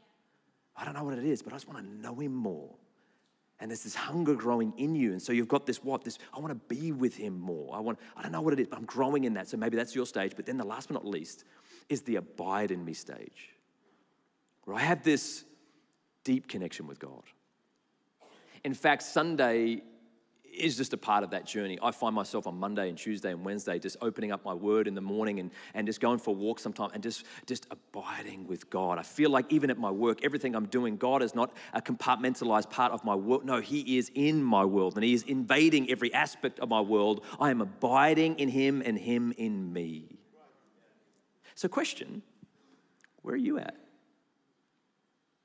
[0.76, 2.70] I don't know what it is, but I just want to know Him more.
[3.60, 5.12] And there's this hunger growing in you.
[5.12, 6.04] And so you've got this what?
[6.04, 7.74] This, I want to be with Him more.
[7.74, 9.48] I want, I don't know what it is, but I'm growing in that.
[9.48, 10.32] So maybe that's your stage.
[10.36, 11.44] But then the last but not least
[11.88, 13.50] is the abide in me stage,
[14.64, 15.44] where I have this
[16.24, 17.22] deep connection with God.
[18.64, 19.82] In fact, Sunday
[20.54, 21.78] is just a part of that journey.
[21.82, 24.94] I find myself on Monday and Tuesday and Wednesday just opening up my word in
[24.94, 28.70] the morning and, and just going for a walk sometime and just, just abiding with
[28.70, 28.98] God.
[28.98, 32.70] I feel like even at my work, everything I'm doing, God is not a compartmentalized
[32.70, 33.44] part of my world.
[33.44, 37.24] No, He is in my world and He is invading every aspect of my world.
[37.40, 40.18] I am abiding in Him and Him in me.
[41.54, 42.22] So, question
[43.22, 43.76] where are you at?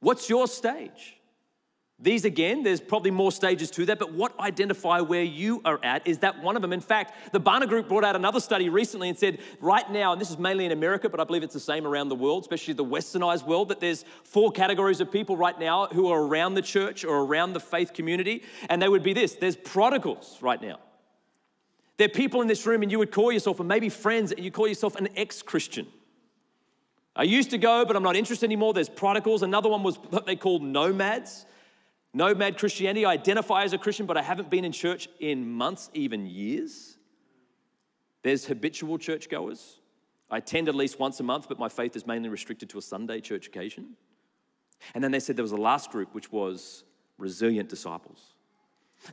[0.01, 1.18] What's your stage?
[2.01, 6.07] These again, there's probably more stages to that, but what identify where you are at
[6.07, 6.71] is that one of them.
[6.71, 10.21] In fact, the Barna Group brought out another study recently and said, right now, and
[10.21, 12.73] this is mainly in America, but I believe it's the same around the world, especially
[12.73, 16.61] the westernized world, that there's four categories of people right now who are around the
[16.61, 20.79] church or around the faith community, and they would be this there's prodigals right now.
[21.97, 24.45] There are people in this room, and you would call yourself, and maybe friends, and
[24.45, 25.85] you call yourself an ex Christian.
[27.13, 28.73] I used to go, but I'm not interested anymore.
[28.73, 29.43] There's prodigals.
[29.43, 31.45] Another one was what they called nomads.
[32.13, 35.89] Nomad Christianity, I identify as a Christian, but I haven't been in church in months,
[35.93, 36.97] even years.
[38.23, 39.79] There's habitual churchgoers.
[40.31, 42.81] I attend at least once a month, but my faith is mainly restricted to a
[42.81, 43.95] Sunday church occasion.
[44.93, 46.83] And then they said there was a last group, which was
[47.17, 48.33] resilient disciples.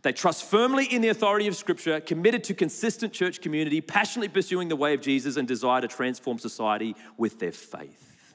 [0.03, 4.69] They trust firmly in the authority of Scripture, committed to consistent church community, passionately pursuing
[4.69, 8.35] the way of Jesus, and desire to transform society with their faith.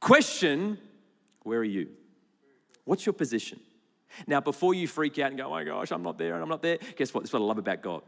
[0.00, 0.78] Question
[1.44, 1.88] Where are you?
[2.84, 3.60] What's your position?
[4.26, 6.48] Now, before you freak out and go, oh my gosh, I'm not there and I'm
[6.48, 7.22] not there, guess what?
[7.22, 8.02] That's what I love about God.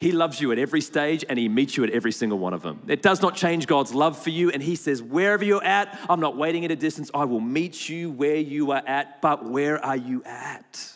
[0.00, 2.62] He loves you at every stage and He meets you at every single one of
[2.62, 2.82] them.
[2.88, 4.50] It does not change God's love for you.
[4.50, 7.10] And He says, wherever you're at, I'm not waiting at a distance.
[7.14, 9.20] I will meet you where you are at.
[9.22, 10.92] But where are you at?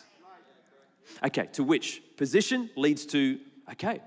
[1.23, 3.39] Okay, to which position leads to,
[3.71, 4.01] okay,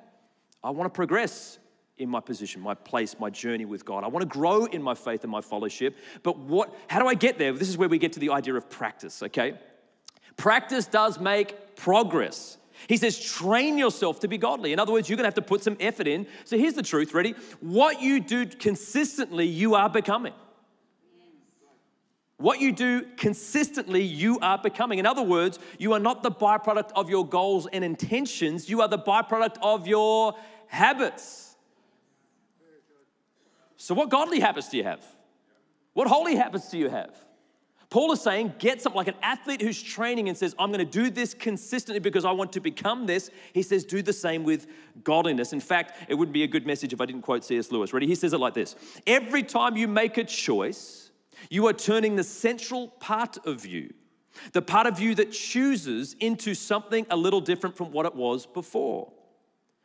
[0.63, 1.59] I want to progress
[1.97, 4.03] in my position, my place, my journey with God.
[4.03, 5.97] I want to grow in my faith and my fellowship.
[6.23, 7.53] But what how do I get there?
[7.53, 9.59] This is where we get to the idea of practice, okay?
[10.37, 12.59] Practice does make progress.
[12.89, 14.73] He says, train yourself to be godly.
[14.73, 16.27] In other words, you're gonna have to put some effort in.
[16.45, 17.35] So here's the truth ready?
[17.61, 20.35] What you do consistently, you are becoming.
[22.37, 24.99] What you do consistently, you are becoming.
[24.99, 28.89] In other words, you are not the byproduct of your goals and intentions, you are
[28.89, 30.35] the byproduct of your
[30.67, 31.44] habits.
[33.77, 35.05] So, what godly habits do you have?
[35.93, 37.15] What holy habits do you have?
[37.95, 40.85] Paul is saying, get something like an athlete who's training and says, I'm going to
[40.85, 43.31] do this consistently because I want to become this.
[43.53, 44.67] He says, do the same with
[45.05, 45.53] godliness.
[45.53, 47.71] In fact, it wouldn't be a good message if I didn't quote C.S.
[47.71, 47.93] Lewis.
[47.93, 48.09] Ready?
[48.09, 48.75] He says it like this
[49.07, 51.13] Every time you make a choice,
[51.51, 53.95] you are turning the central part of you,
[54.53, 58.45] the part of you that chooses, into something a little different from what it was
[58.45, 59.13] before.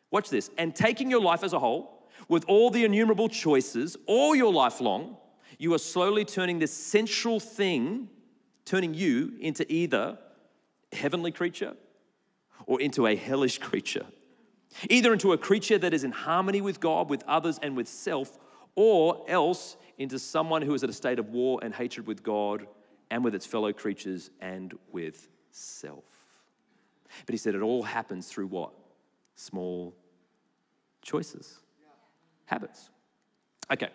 [0.10, 0.50] Watch this.
[0.58, 1.99] And taking your life as a whole,
[2.30, 5.18] with all the innumerable choices, all your life long,
[5.58, 8.08] you are slowly turning this central thing,
[8.64, 10.18] turning you into either
[10.94, 11.76] heavenly creature
[12.66, 14.06] or into a hellish creature.
[14.90, 18.38] Either into a creature that is in harmony with God, with others, and with self,
[18.76, 22.68] or else into someone who is at a state of war and hatred with God
[23.10, 26.06] and with its fellow creatures and with self.
[27.26, 28.72] But he said it all happens through what?
[29.36, 29.96] Small
[31.02, 31.60] choices,
[32.50, 32.90] habits.
[33.72, 33.90] Okay,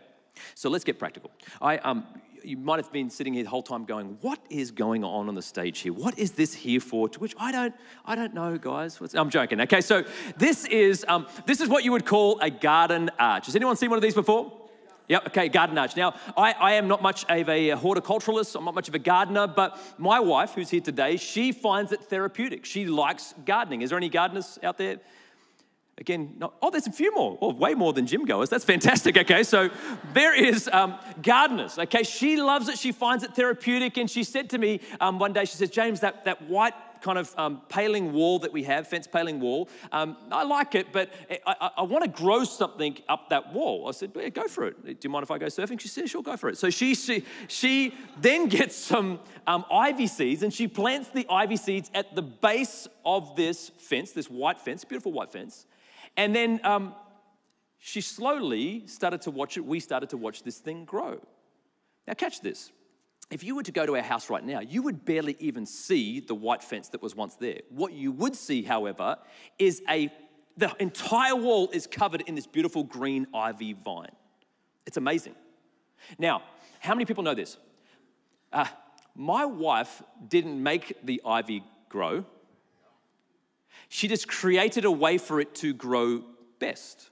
[0.55, 1.31] so let's get practical.
[1.61, 2.05] I, um,
[2.43, 5.35] you might have been sitting here the whole time going, "What is going on on
[5.35, 5.93] the stage here?
[5.93, 9.01] What is this here for?" To which I don't, I don't know, guys.
[9.01, 9.61] What's, I'm joking.
[9.63, 10.05] Okay, so
[10.37, 13.47] this is um, this is what you would call a garden arch.
[13.47, 14.53] Has anyone seen one of these before?
[15.09, 15.97] Yep, okay, garden arch.
[15.97, 19.47] Now, I, I am not much of a horticulturalist, I'm not much of a gardener,
[19.47, 22.65] but my wife, who's here today, she finds it therapeutic.
[22.65, 23.83] She likes gardening.
[23.83, 25.01] Is there any gardeners out there?
[25.99, 28.51] Again, no, oh, there's a few more, oh, way more than gym goers.
[28.51, 29.17] That's fantastic.
[29.17, 29.71] Okay, so
[30.13, 31.79] there is um, gardeners.
[31.79, 32.79] Okay, she loves it.
[32.79, 33.97] She finds it therapeutic.
[33.97, 37.19] And she said to me um, one day, she says, James, that, that white kind
[37.19, 41.13] of um, paling wall that we have, fence paling wall, um, I like it, but
[41.47, 43.87] I, I, I want to grow something up that wall.
[43.87, 44.85] I said, yeah, go for it.
[44.85, 45.79] Do you mind if I go surfing?
[45.79, 46.57] She said, sure, go for it.
[46.57, 51.57] So she, she, she then gets some um, ivy seeds and she plants the ivy
[51.57, 55.67] seeds at the base of this fence, this white fence, beautiful white fence.
[56.17, 56.95] And then um,
[57.79, 59.65] she slowly started to watch it.
[59.65, 61.21] We started to watch this thing grow.
[62.07, 62.73] Now, catch this.
[63.31, 66.21] If you were to go to our house right now, you would barely even see
[66.21, 67.61] the white fence that was once there.
[67.71, 69.17] What you would see, however,
[69.59, 70.13] is a
[70.57, 74.13] the entire wall is covered in this beautiful green ivy vine.
[74.87, 75.35] It's amazing.
[76.19, 76.43] Now,
[76.81, 77.57] how many people know this?
[78.53, 78.67] Uh,
[79.17, 82.25] my wife didn't make the ivy grow.
[83.89, 86.23] She just created a way for it to grow
[86.59, 87.11] best.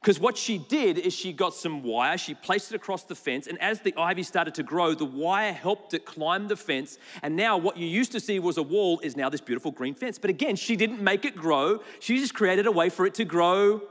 [0.00, 3.46] Because what she did is she got some wire, she placed it across the fence,
[3.46, 6.96] and as the ivy started to grow, the wire helped it climb the fence.
[7.22, 9.94] And now what you used to see was a wall is now this beautiful green
[9.94, 10.18] fence.
[10.18, 13.26] But again, she didn't make it grow, she just created a way for it to
[13.26, 13.82] grow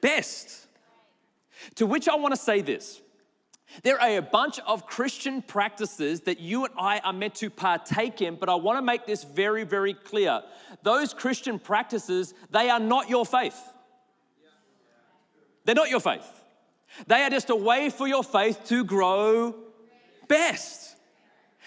[0.00, 0.68] best.
[1.74, 3.02] To which I want to say this
[3.82, 8.20] there are a bunch of Christian practices that you and I are meant to partake
[8.20, 10.42] in, but I want to make this very, very clear.
[10.82, 13.58] Those Christian practices, they are not your faith.
[15.64, 16.26] They're not your faith.
[17.06, 19.54] They are just a way for your faith to grow
[20.26, 20.89] best.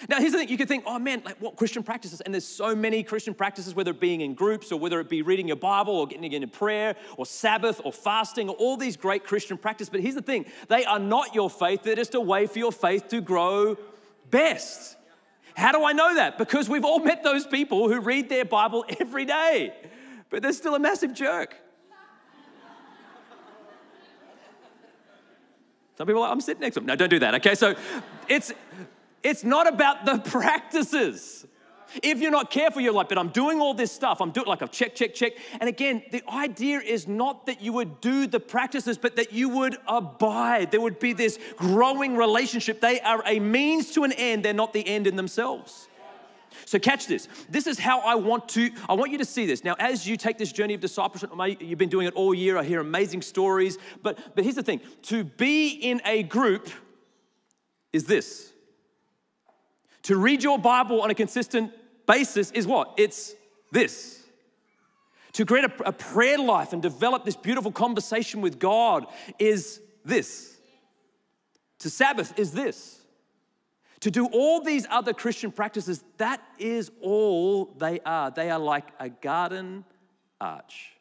[0.10, 2.20] Now, here's the thing you could think, oh man, like what Christian practices?
[2.22, 5.22] And there's so many Christian practices, whether it being in groups or whether it be
[5.22, 9.24] reading your Bible or getting into prayer or Sabbath or fasting or all these great
[9.24, 9.90] Christian practices.
[9.90, 12.72] But here's the thing they are not your faith, they're just a way for your
[12.72, 13.78] faith to grow
[14.30, 14.98] best.
[15.56, 16.38] How do I know that?
[16.38, 19.74] Because we've all met those people who read their Bible every day,
[20.30, 21.56] but they're still a massive jerk.
[25.96, 26.88] Some people are like, I'm sitting next to them.
[26.88, 27.54] No, don't do that, okay?
[27.54, 27.76] So
[28.28, 28.52] it's
[29.24, 31.46] it's not about the practices.
[32.02, 34.20] If you're not careful, you're like, but I'm doing all this stuff.
[34.20, 35.34] I'm doing like I've check, check, check.
[35.60, 39.50] And again, the idea is not that you would do the practices, but that you
[39.50, 40.72] would abide.
[40.72, 42.82] There would be this growing relationship.
[42.82, 45.88] They are a means to an end, they're not the end in themselves.
[46.66, 47.28] So catch this.
[47.50, 49.64] This is how I want to I want you to see this.
[49.64, 52.58] Now as you take this journey of discipleship, you've been doing it all year.
[52.58, 54.82] I hear amazing stories, but but here's the thing.
[55.04, 56.70] To be in a group
[57.92, 58.53] is this.
[60.04, 61.72] To read your Bible on a consistent
[62.06, 62.94] basis is what?
[62.98, 63.34] It's
[63.72, 64.22] this.
[65.34, 69.06] To create a, a prayer life and develop this beautiful conversation with God
[69.40, 70.56] is this.
[71.80, 73.00] To Sabbath is this.
[74.02, 78.30] To do all these other Christian practices, that is all they are.
[78.30, 79.86] They are like a garden
[80.40, 80.92] arch.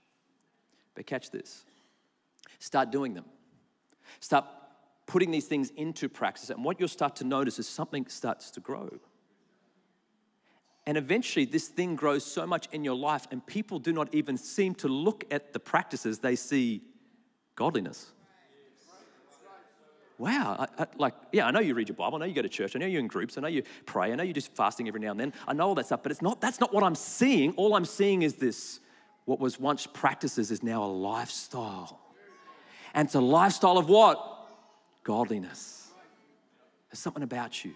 [0.95, 1.65] But catch this
[2.59, 3.25] start doing them.
[4.21, 4.45] Start
[5.12, 6.48] putting these things into practice.
[6.48, 8.88] And what you'll start to notice is something starts to grow.
[10.87, 14.38] And eventually, this thing grows so much in your life, and people do not even
[14.38, 16.81] seem to look at the practices, they see
[17.57, 18.11] godliness.
[20.16, 22.40] Wow, I, I, like, yeah, I know you read your Bible, I know you go
[22.40, 24.55] to church, I know you're in groups, I know you pray, I know you're just
[24.57, 25.35] fasting every now and then.
[25.46, 27.53] I know all that stuff, but it's not, that's not what I'm seeing.
[27.57, 28.81] All I'm seeing is this
[29.27, 32.01] what was once practices is now a lifestyle.
[32.94, 34.32] And it's a lifestyle of what?
[35.05, 35.88] Godliness.
[36.91, 37.73] There's something about you.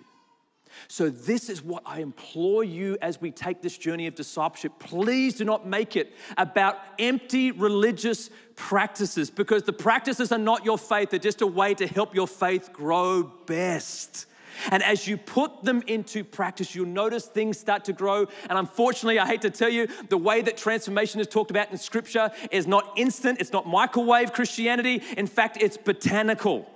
[0.89, 4.73] So, this is what I implore you as we take this journey of discipleship.
[4.79, 10.79] Please do not make it about empty religious practices because the practices are not your
[10.79, 14.27] faith, they're just a way to help your faith grow best.
[14.71, 18.27] And as you put them into practice, you'll notice things start to grow.
[18.49, 21.79] And unfortunately, I hate to tell you, the way that transformation is talked about in
[21.79, 25.03] Scripture is not instant, it's not microwave Christianity.
[25.17, 26.71] In fact, it's botanical.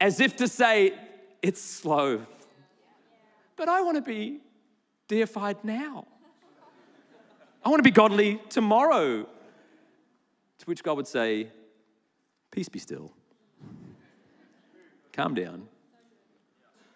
[0.00, 0.94] As if to say,
[1.42, 2.24] it's slow.
[3.56, 4.40] But I want to be
[5.08, 6.06] deified now.
[7.64, 9.22] I want to be godly tomorrow.
[9.22, 11.48] To which God would say,
[12.50, 13.12] Peace be still.
[15.12, 15.68] Calm down.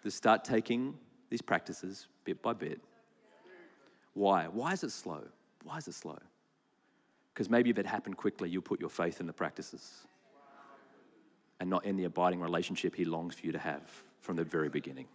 [0.01, 0.95] Just start taking
[1.29, 2.81] these practices bit by bit.
[4.13, 4.47] Why?
[4.47, 5.21] Why is it slow?
[5.63, 6.19] Why is it slow?
[7.33, 10.05] Because maybe if it happened quickly, you'll put your faith in the practices
[11.63, 13.81] and not in the abiding relationship He longs for you to have
[14.19, 15.05] from the very beginning.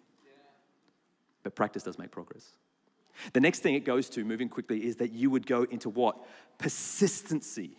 [1.42, 2.52] But practice does make progress.
[3.34, 6.16] The next thing it goes to, moving quickly, is that you would go into what?
[6.56, 7.76] Persistency.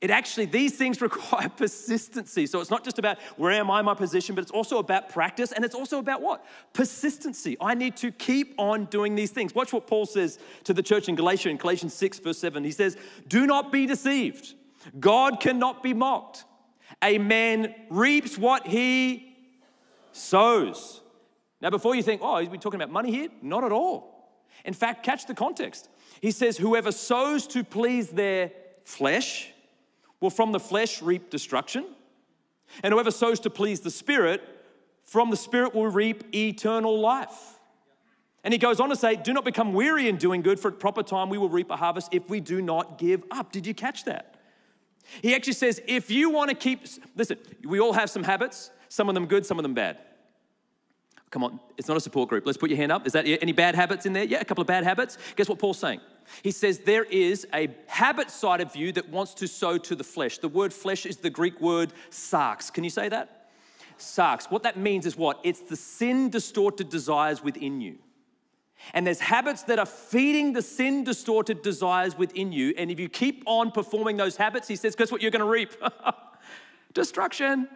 [0.00, 2.46] It actually, these things require persistency.
[2.46, 5.08] So it's not just about where am I in my position, but it's also about
[5.08, 6.46] practice and it's also about what?
[6.72, 7.56] Persistency.
[7.60, 9.52] I need to keep on doing these things.
[9.52, 12.62] Watch what Paul says to the church in Galatia in Galatians 6, verse 7.
[12.62, 14.54] He says, Do not be deceived.
[15.00, 16.44] God cannot be mocked.
[17.02, 19.34] A man reaps what he
[20.12, 21.00] sows.
[21.60, 23.28] Now, before you think, oh, is we talking about money here?
[23.40, 24.12] Not at all.
[24.64, 25.88] In fact, catch the context.
[26.20, 28.52] He says, Whoever sows to please their
[28.84, 29.50] flesh
[30.20, 31.84] will from the flesh reap destruction.
[32.82, 34.42] And whoever sows to please the Spirit,
[35.02, 37.58] from the Spirit will reap eternal life.
[38.44, 40.80] And he goes on to say, Do not become weary in doing good, for at
[40.80, 43.52] proper time we will reap a harvest if we do not give up.
[43.52, 44.31] Did you catch that?
[45.20, 46.86] He actually says, If you want to keep,
[47.16, 49.98] listen, we all have some habits, some of them good, some of them bad.
[51.30, 52.44] Come on, it's not a support group.
[52.44, 53.06] Let's put your hand up.
[53.06, 54.24] Is that any bad habits in there?
[54.24, 55.16] Yeah, a couple of bad habits.
[55.34, 56.00] Guess what Paul's saying?
[56.42, 60.04] He says there is a habit side of you that wants to sow to the
[60.04, 60.38] flesh.
[60.38, 62.70] The word flesh is the Greek word sarx.
[62.70, 63.48] Can you say that?
[63.98, 64.50] Sarx.
[64.50, 65.40] What that means is what?
[65.42, 67.98] It's the sin distorted desires within you.
[68.94, 72.74] And there's habits that are feeding the sin distorted desires within you.
[72.76, 75.50] And if you keep on performing those habits, he says, guess what you're going to
[75.50, 75.72] reap?
[76.94, 77.68] Destruction.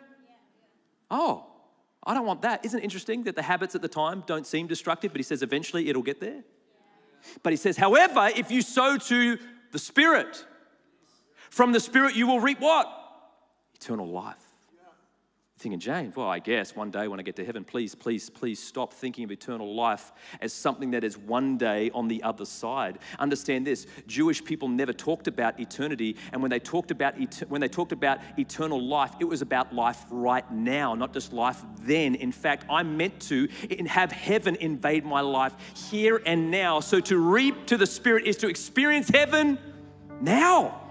[1.11, 1.47] Oh,
[2.05, 2.65] I don't want that.
[2.65, 5.43] Isn't it interesting that the habits at the time don't seem destructive, but he says
[5.43, 6.43] eventually it'll get there?
[7.43, 9.39] But he says, however, if you sow to
[9.73, 10.45] the Spirit,
[11.51, 12.93] from the Spirit you will reap what?
[13.75, 14.46] Eternal life
[15.59, 18.63] thinking, James, well, I guess one day when I get to heaven, please, please, please
[18.63, 22.99] stop thinking of eternal life as something that is one day on the other side.
[23.19, 27.15] Understand this: Jewish people never talked about eternity, and when they talked about
[27.49, 31.63] when they talked about eternal life, it was about life right now, not just life
[31.81, 32.15] then.
[32.17, 33.49] In fact, I'm meant to
[33.87, 35.55] have heaven invade my life
[35.91, 36.81] here and now.
[36.81, 39.59] So to reap to the Spirit is to experience heaven
[40.21, 40.83] now,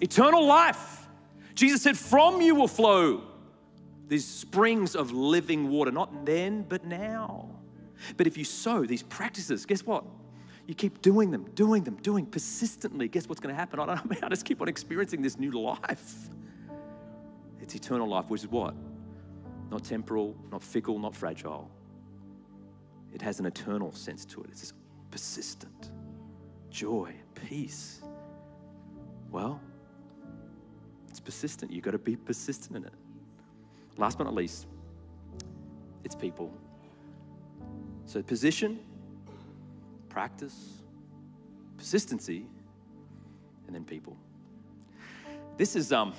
[0.00, 1.06] eternal life.
[1.54, 3.22] Jesus said, "From you will flow."
[4.08, 7.48] These springs of living water, not then, but now.
[8.16, 10.04] But if you sow these practices, guess what?
[10.66, 13.08] You keep doing them, doing them, doing persistently.
[13.08, 13.80] Guess what's going to happen?
[13.80, 14.16] I don't know.
[14.22, 16.28] I just keep on experiencing this new life.
[17.60, 18.74] It's eternal life, which is what?
[19.70, 21.70] Not temporal, not fickle, not fragile.
[23.12, 24.50] It has an eternal sense to it.
[24.50, 24.72] It's this
[25.10, 25.90] persistent
[26.70, 28.02] joy, peace.
[29.30, 29.60] Well,
[31.08, 31.72] it's persistent.
[31.72, 32.92] You've got to be persistent in it.
[33.98, 34.66] Last but not least,
[36.04, 36.52] it's people.
[38.04, 38.78] So, position,
[40.08, 40.82] practice,
[41.76, 42.46] persistency,
[43.66, 44.16] and then people.
[45.56, 46.12] This is um,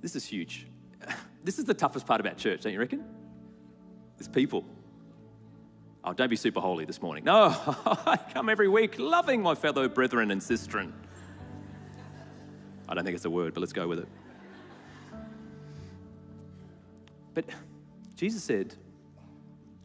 [0.00, 0.66] this is huge.
[1.44, 3.04] This is the toughest part about church, don't you reckon?
[4.16, 4.64] It's people.
[6.04, 7.24] Oh, don't be super holy this morning.
[7.24, 7.46] No,
[8.06, 10.92] I come every week loving my fellow brethren and sistren.
[12.88, 14.08] I don't think it's a word, but let's go with it.
[17.34, 17.46] But
[18.16, 18.74] Jesus said,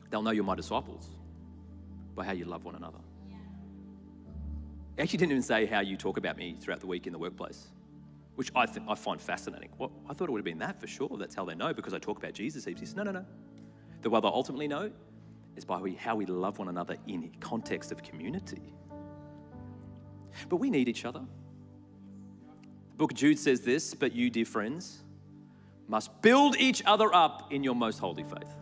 [0.09, 1.09] They'll know you're my disciples
[2.15, 2.99] by how you love one another.
[4.95, 7.19] He actually didn't even say how you talk about me throughout the week in the
[7.19, 7.67] workplace,
[8.35, 9.69] which I, think, I find fascinating.
[9.77, 11.09] Well, I thought it would have been that for sure.
[11.19, 12.65] That's how they know because I talk about Jesus.
[12.65, 13.25] He says, No, no, no.
[14.01, 14.91] The way they'll ultimately know
[15.55, 18.73] is by how we love one another in context of community.
[20.49, 21.21] But we need each other.
[22.91, 25.03] The book of Jude says this, but you, dear friends,
[25.87, 28.53] must build each other up in your most holy faith.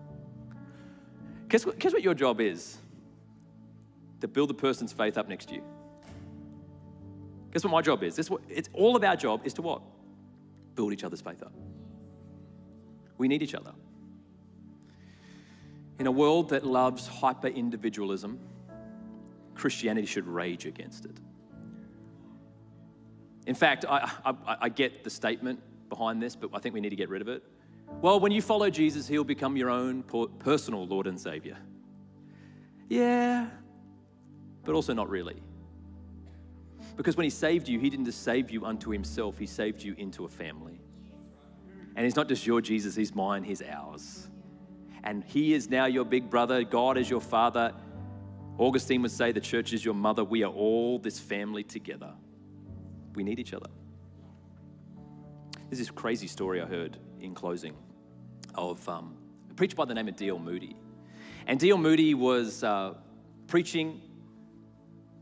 [1.49, 2.77] Guess what, guess what your job is?
[4.21, 5.63] To build the person's faith up next to you.
[7.51, 8.15] Guess what my job is?
[8.15, 9.81] This it's all of our job is to what?
[10.75, 11.53] Build each other's faith up.
[13.17, 13.71] We need each other.
[15.97, 18.39] In a world that loves hyper individualism,
[19.53, 21.17] Christianity should rage against it.
[23.47, 26.89] In fact, I, I, I, get the statement behind this, but I think we need
[26.89, 27.43] to get rid of it.
[28.01, 30.03] Well, when you follow Jesus, he'll become your own
[30.39, 31.57] personal Lord and Savior.
[32.89, 33.47] Yeah,
[34.63, 35.41] but also not really.
[36.95, 39.95] Because when he saved you, he didn't just save you unto himself, he saved you
[39.97, 40.79] into a family.
[41.95, 44.27] And he's not just your Jesus, he's mine, he's ours
[45.05, 46.63] and He is now your big brother.
[46.63, 47.73] God is your father.
[48.57, 50.23] Augustine would say the church is your mother.
[50.23, 52.13] We are all this family together.
[53.13, 53.67] We need each other.
[55.75, 57.75] There's this crazy story I heard in closing
[58.55, 59.17] of um,
[59.51, 60.39] a preacher by the name of D.L.
[60.39, 60.73] Moody.
[61.47, 61.77] And D.L.
[61.77, 62.93] Moody was uh,
[63.47, 63.99] preaching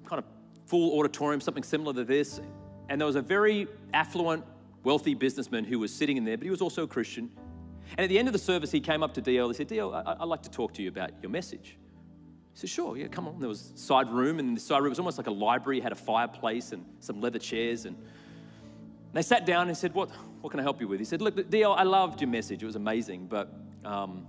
[0.05, 0.25] kind of
[0.67, 2.39] full auditorium, something similar to this.
[2.87, 4.45] And there was a very affluent,
[4.83, 7.31] wealthy businessman who was sitting in there, but he was also a Christian.
[7.97, 9.47] And at the end of the service, he came up to DL.
[9.47, 11.79] He said, DL, I- would like to talk to you about your message.
[12.53, 13.39] He said, sure, yeah, come on.
[13.39, 15.93] There was a side room, and the side room was almost like a library, had
[15.93, 17.85] a fireplace and some leather chairs.
[17.85, 17.97] And
[19.13, 20.09] they sat down and said, what,
[20.41, 20.99] what can I help you with?
[20.99, 22.63] He said, look, DL, I loved your message.
[22.63, 23.53] It was amazing, but
[23.85, 24.27] um,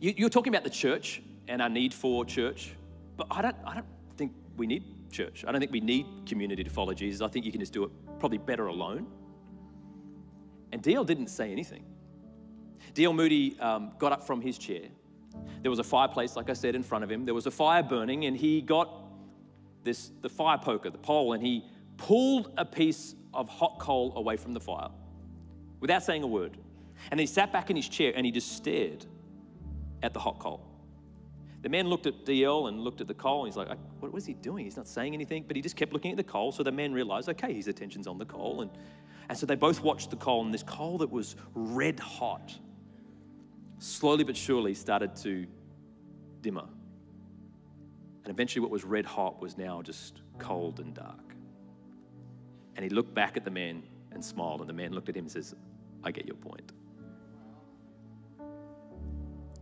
[0.00, 2.74] you, you're talking about the church and our need for church,
[3.16, 5.44] but I don't, I don't think we need church.
[5.46, 7.20] I don't think we need community to follow Jesus.
[7.20, 9.06] I think you can just do it probably better alone.
[10.72, 11.84] And DL didn't say anything.
[12.94, 13.12] D.L.
[13.12, 14.82] Moody um, got up from his chair.
[15.62, 17.24] There was a fireplace, like I said, in front of him.
[17.24, 18.88] There was a fire burning, and he got
[19.82, 21.64] this the fire poker, the pole, and he
[21.96, 24.88] pulled a piece of hot coal away from the fire
[25.80, 26.56] without saying a word.
[27.10, 29.04] And he sat back in his chair and he just stared
[30.02, 30.66] at the hot coal.
[31.62, 33.68] The man looked at DL and looked at the coal, and he's like,
[34.00, 34.66] what was he doing?
[34.66, 36.52] He's not saying anything, but he just kept looking at the coal.
[36.52, 38.60] So the man realized, okay, his attention's on the coal.
[38.60, 38.70] And,
[39.30, 42.54] and so they both watched the coal, and this coal that was red hot
[43.78, 45.46] slowly but surely started to
[46.42, 46.66] dimmer.
[48.24, 51.33] And eventually, what was red hot was now just cold and dark.
[52.76, 55.24] And he looked back at the man and smiled, and the man looked at him
[55.24, 55.54] and says,
[56.02, 56.72] I get your point.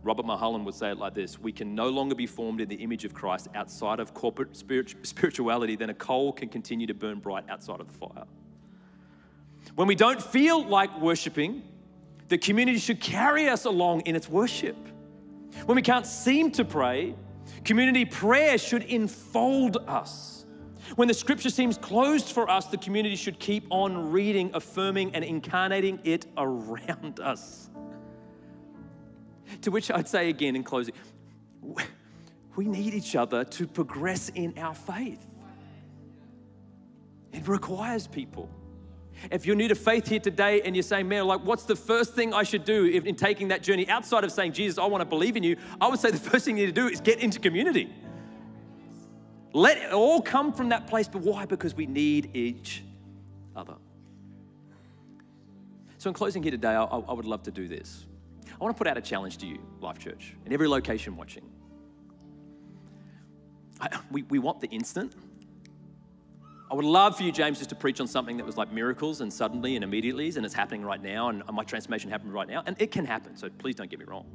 [0.03, 2.75] Robert Mulholland would say it like this We can no longer be formed in the
[2.75, 7.45] image of Christ outside of corporate spirituality than a coal can continue to burn bright
[7.49, 8.25] outside of the fire.
[9.75, 11.63] When we don't feel like worshiping,
[12.27, 14.75] the community should carry us along in its worship.
[15.65, 17.15] When we can't seem to pray,
[17.63, 20.42] community prayer should enfold us.
[20.95, 25.23] When the scripture seems closed for us, the community should keep on reading, affirming, and
[25.23, 27.69] incarnating it around us.
[29.61, 30.93] To which I'd say again in closing,
[32.55, 35.25] we need each other to progress in our faith.
[37.31, 38.49] It requires people.
[39.31, 42.13] If you're new to faith here today and you're saying, man, like, what's the first
[42.13, 45.05] thing I should do in taking that journey outside of saying, Jesus, I want to
[45.05, 45.55] believe in you?
[45.79, 47.93] I would say the first thing you need to do is get into community.
[49.53, 51.07] Let it all come from that place.
[51.07, 51.45] But why?
[51.45, 52.83] Because we need each
[53.55, 53.75] other.
[55.99, 58.05] So, in closing here today, I, I would love to do this.
[58.51, 61.43] I want to put out a challenge to you, Life Church, in every location watching.
[63.79, 65.13] I, we, we want the instant.
[66.71, 69.21] I would love for you, James, just to preach on something that was like miracles
[69.21, 72.63] and suddenly and immediately, and it's happening right now, and my transformation happened right now.
[72.65, 74.25] And it can happen, so please don't get me wrong.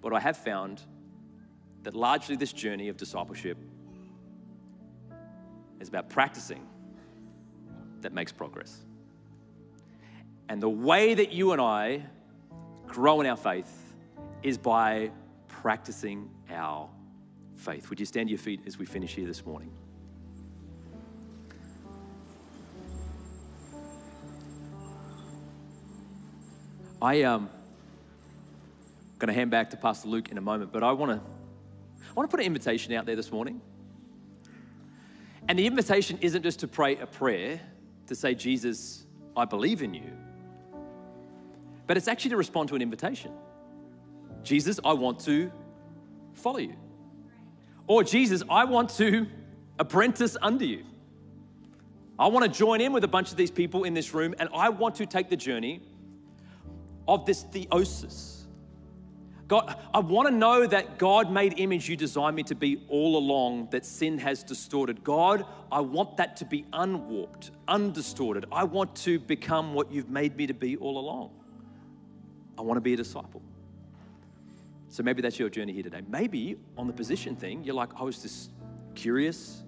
[0.00, 0.82] But I have found
[1.82, 3.58] that largely this journey of discipleship
[5.80, 6.66] is about practicing
[8.00, 8.84] that makes progress.
[10.48, 12.02] And the way that you and I
[12.86, 13.94] grow in our faith
[14.42, 15.10] is by
[15.48, 16.88] practicing our
[17.56, 17.88] faith.
[17.88, 19.70] Would you stand to your feet as we finish here this morning?
[27.00, 27.50] I am um,
[29.18, 31.20] going to hand back to Pastor Luke in a moment, but I want to
[32.08, 33.60] I want to put an invitation out there this morning.
[35.48, 37.60] And the invitation isn't just to pray a prayer
[38.06, 39.04] to say, Jesus,
[39.36, 40.10] I believe in you,
[41.86, 43.32] but it's actually to respond to an invitation.
[44.42, 45.50] Jesus, I want to
[46.32, 46.76] follow you.
[47.86, 49.26] Or, Jesus, I want to
[49.78, 50.84] apprentice under you.
[52.18, 54.48] I want to join in with a bunch of these people in this room and
[54.54, 55.82] I want to take the journey
[57.08, 58.33] of this theosis
[59.46, 63.18] God, I want to know that God made image you designed me to be all
[63.18, 65.04] along, that sin has distorted.
[65.04, 68.46] God, I want that to be unwarped, undistorted.
[68.50, 71.30] I want to become what you've made me to be all along.
[72.56, 73.42] I want to be a disciple.
[74.88, 76.02] So maybe that's your journey here today.
[76.08, 78.52] Maybe on the position thing, you're like, I was just
[78.94, 79.62] curious.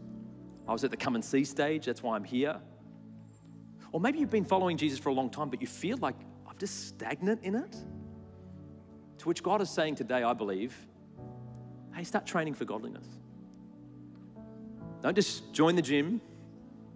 [0.67, 1.87] I was at the come and see stage.
[1.87, 2.61] That's why I'm here.
[3.93, 6.17] Or maybe you've been following Jesus for a long time, but you feel like
[6.49, 7.77] I'm just stagnant in it.
[9.27, 10.73] Which God is saying today, I believe,
[11.93, 13.05] hey, start training for godliness.
[15.03, 16.21] Don't just join the gym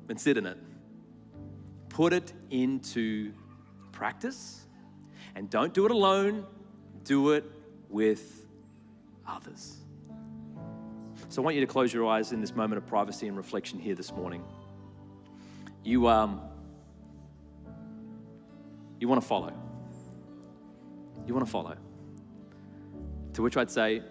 [0.08, 0.56] and sit in it.
[1.88, 3.32] Put it into
[3.90, 4.64] practice
[5.34, 6.46] and don't do it alone,
[7.02, 7.50] do it
[7.88, 8.46] with
[9.26, 9.78] others.
[11.30, 13.80] So I want you to close your eyes in this moment of privacy and reflection
[13.80, 14.44] here this morning.
[15.82, 16.40] You, um,
[19.00, 19.52] you want to follow.
[21.26, 21.76] You want to follow.
[23.34, 24.02] To which I'd say,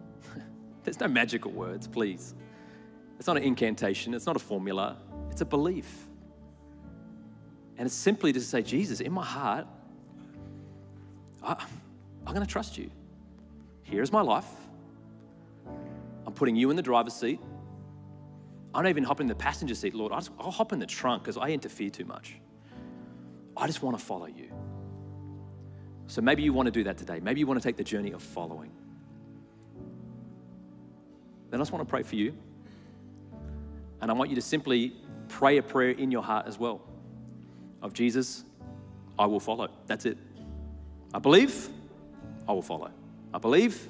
[0.84, 2.34] there's no magical words, please.
[3.18, 4.96] It's not an incantation, it's not a formula,
[5.30, 6.08] it's a belief.
[7.76, 9.66] And it's simply to say, Jesus, in my heart,
[11.42, 11.52] I,
[12.26, 12.90] I'm going to trust you.
[13.82, 14.46] Here's my life.
[16.26, 17.40] I'm putting you in the driver's seat.
[18.72, 20.12] I don't even hop in the passenger seat, Lord.
[20.12, 22.36] I will hop in the trunk because I interfere too much.
[23.56, 24.52] I just want to follow you.
[26.10, 27.20] So maybe you want to do that today.
[27.22, 28.72] Maybe you want to take the journey of following.
[31.50, 32.34] Then I just want to pray for you.
[34.00, 34.92] And I want you to simply
[35.28, 36.80] pray a prayer in your heart as well
[37.80, 38.42] of Jesus,
[39.16, 39.68] I will follow.
[39.86, 40.18] That's it.
[41.14, 41.68] I believe,
[42.48, 42.90] I will follow.
[43.32, 43.86] I believe,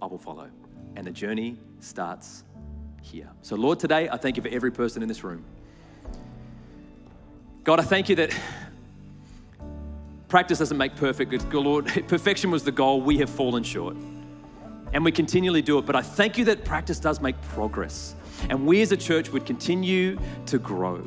[0.00, 0.48] I will follow.
[0.96, 2.44] And the journey starts
[3.02, 3.28] here.
[3.42, 5.44] So, Lord, today I thank you for every person in this room.
[7.62, 8.34] God, I thank you that
[10.30, 11.52] Practice doesn't make perfect.
[11.52, 13.00] Lord, perfection was the goal.
[13.00, 13.96] We have fallen short.
[14.92, 15.86] And we continually do it.
[15.86, 18.14] But I thank you that practice does make progress.
[18.48, 21.02] And we as a church would continue to grow.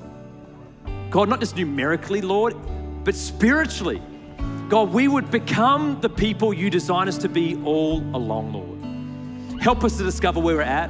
[1.09, 2.53] God, not just numerically, Lord,
[3.05, 4.01] but spiritually.
[4.67, 9.61] God, we would become the people you design us to be all along, Lord.
[9.61, 10.89] Help us to discover where we're at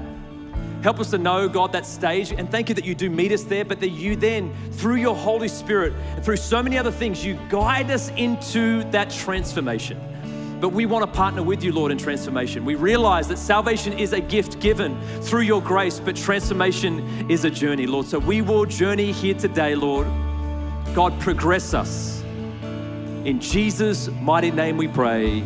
[0.83, 2.33] Help us to know, God, that stage.
[2.33, 5.15] And thank you that you do meet us there, but that you then, through your
[5.15, 9.97] Holy Spirit and through so many other things, you guide us into that transformation.
[10.59, 12.65] But we want to partner with you, Lord, in transformation.
[12.65, 17.49] We realize that salvation is a gift given through your grace, but transformation is a
[17.49, 18.05] journey, Lord.
[18.05, 20.05] So we will journey here today, Lord.
[20.93, 22.21] God, progress us.
[23.23, 25.43] In Jesus' mighty name we pray.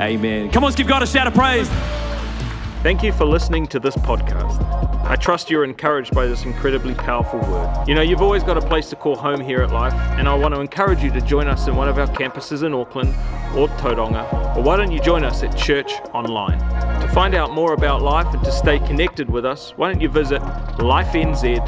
[0.00, 0.50] Amen.
[0.50, 1.70] Come on, let's give God a shout of praise.
[2.84, 4.62] Thank you for listening to this podcast.
[5.08, 7.88] I trust you're encouraged by this incredibly powerful word.
[7.88, 10.34] You know, you've always got a place to call home here at Life, and I
[10.34, 13.08] want to encourage you to join us in one of our campuses in Auckland
[13.56, 16.58] or Tauranga, or why don't you join us at Church Online?
[17.00, 20.10] To find out more about Life and to stay connected with us, why don't you
[20.10, 21.64] visit lifenz.org.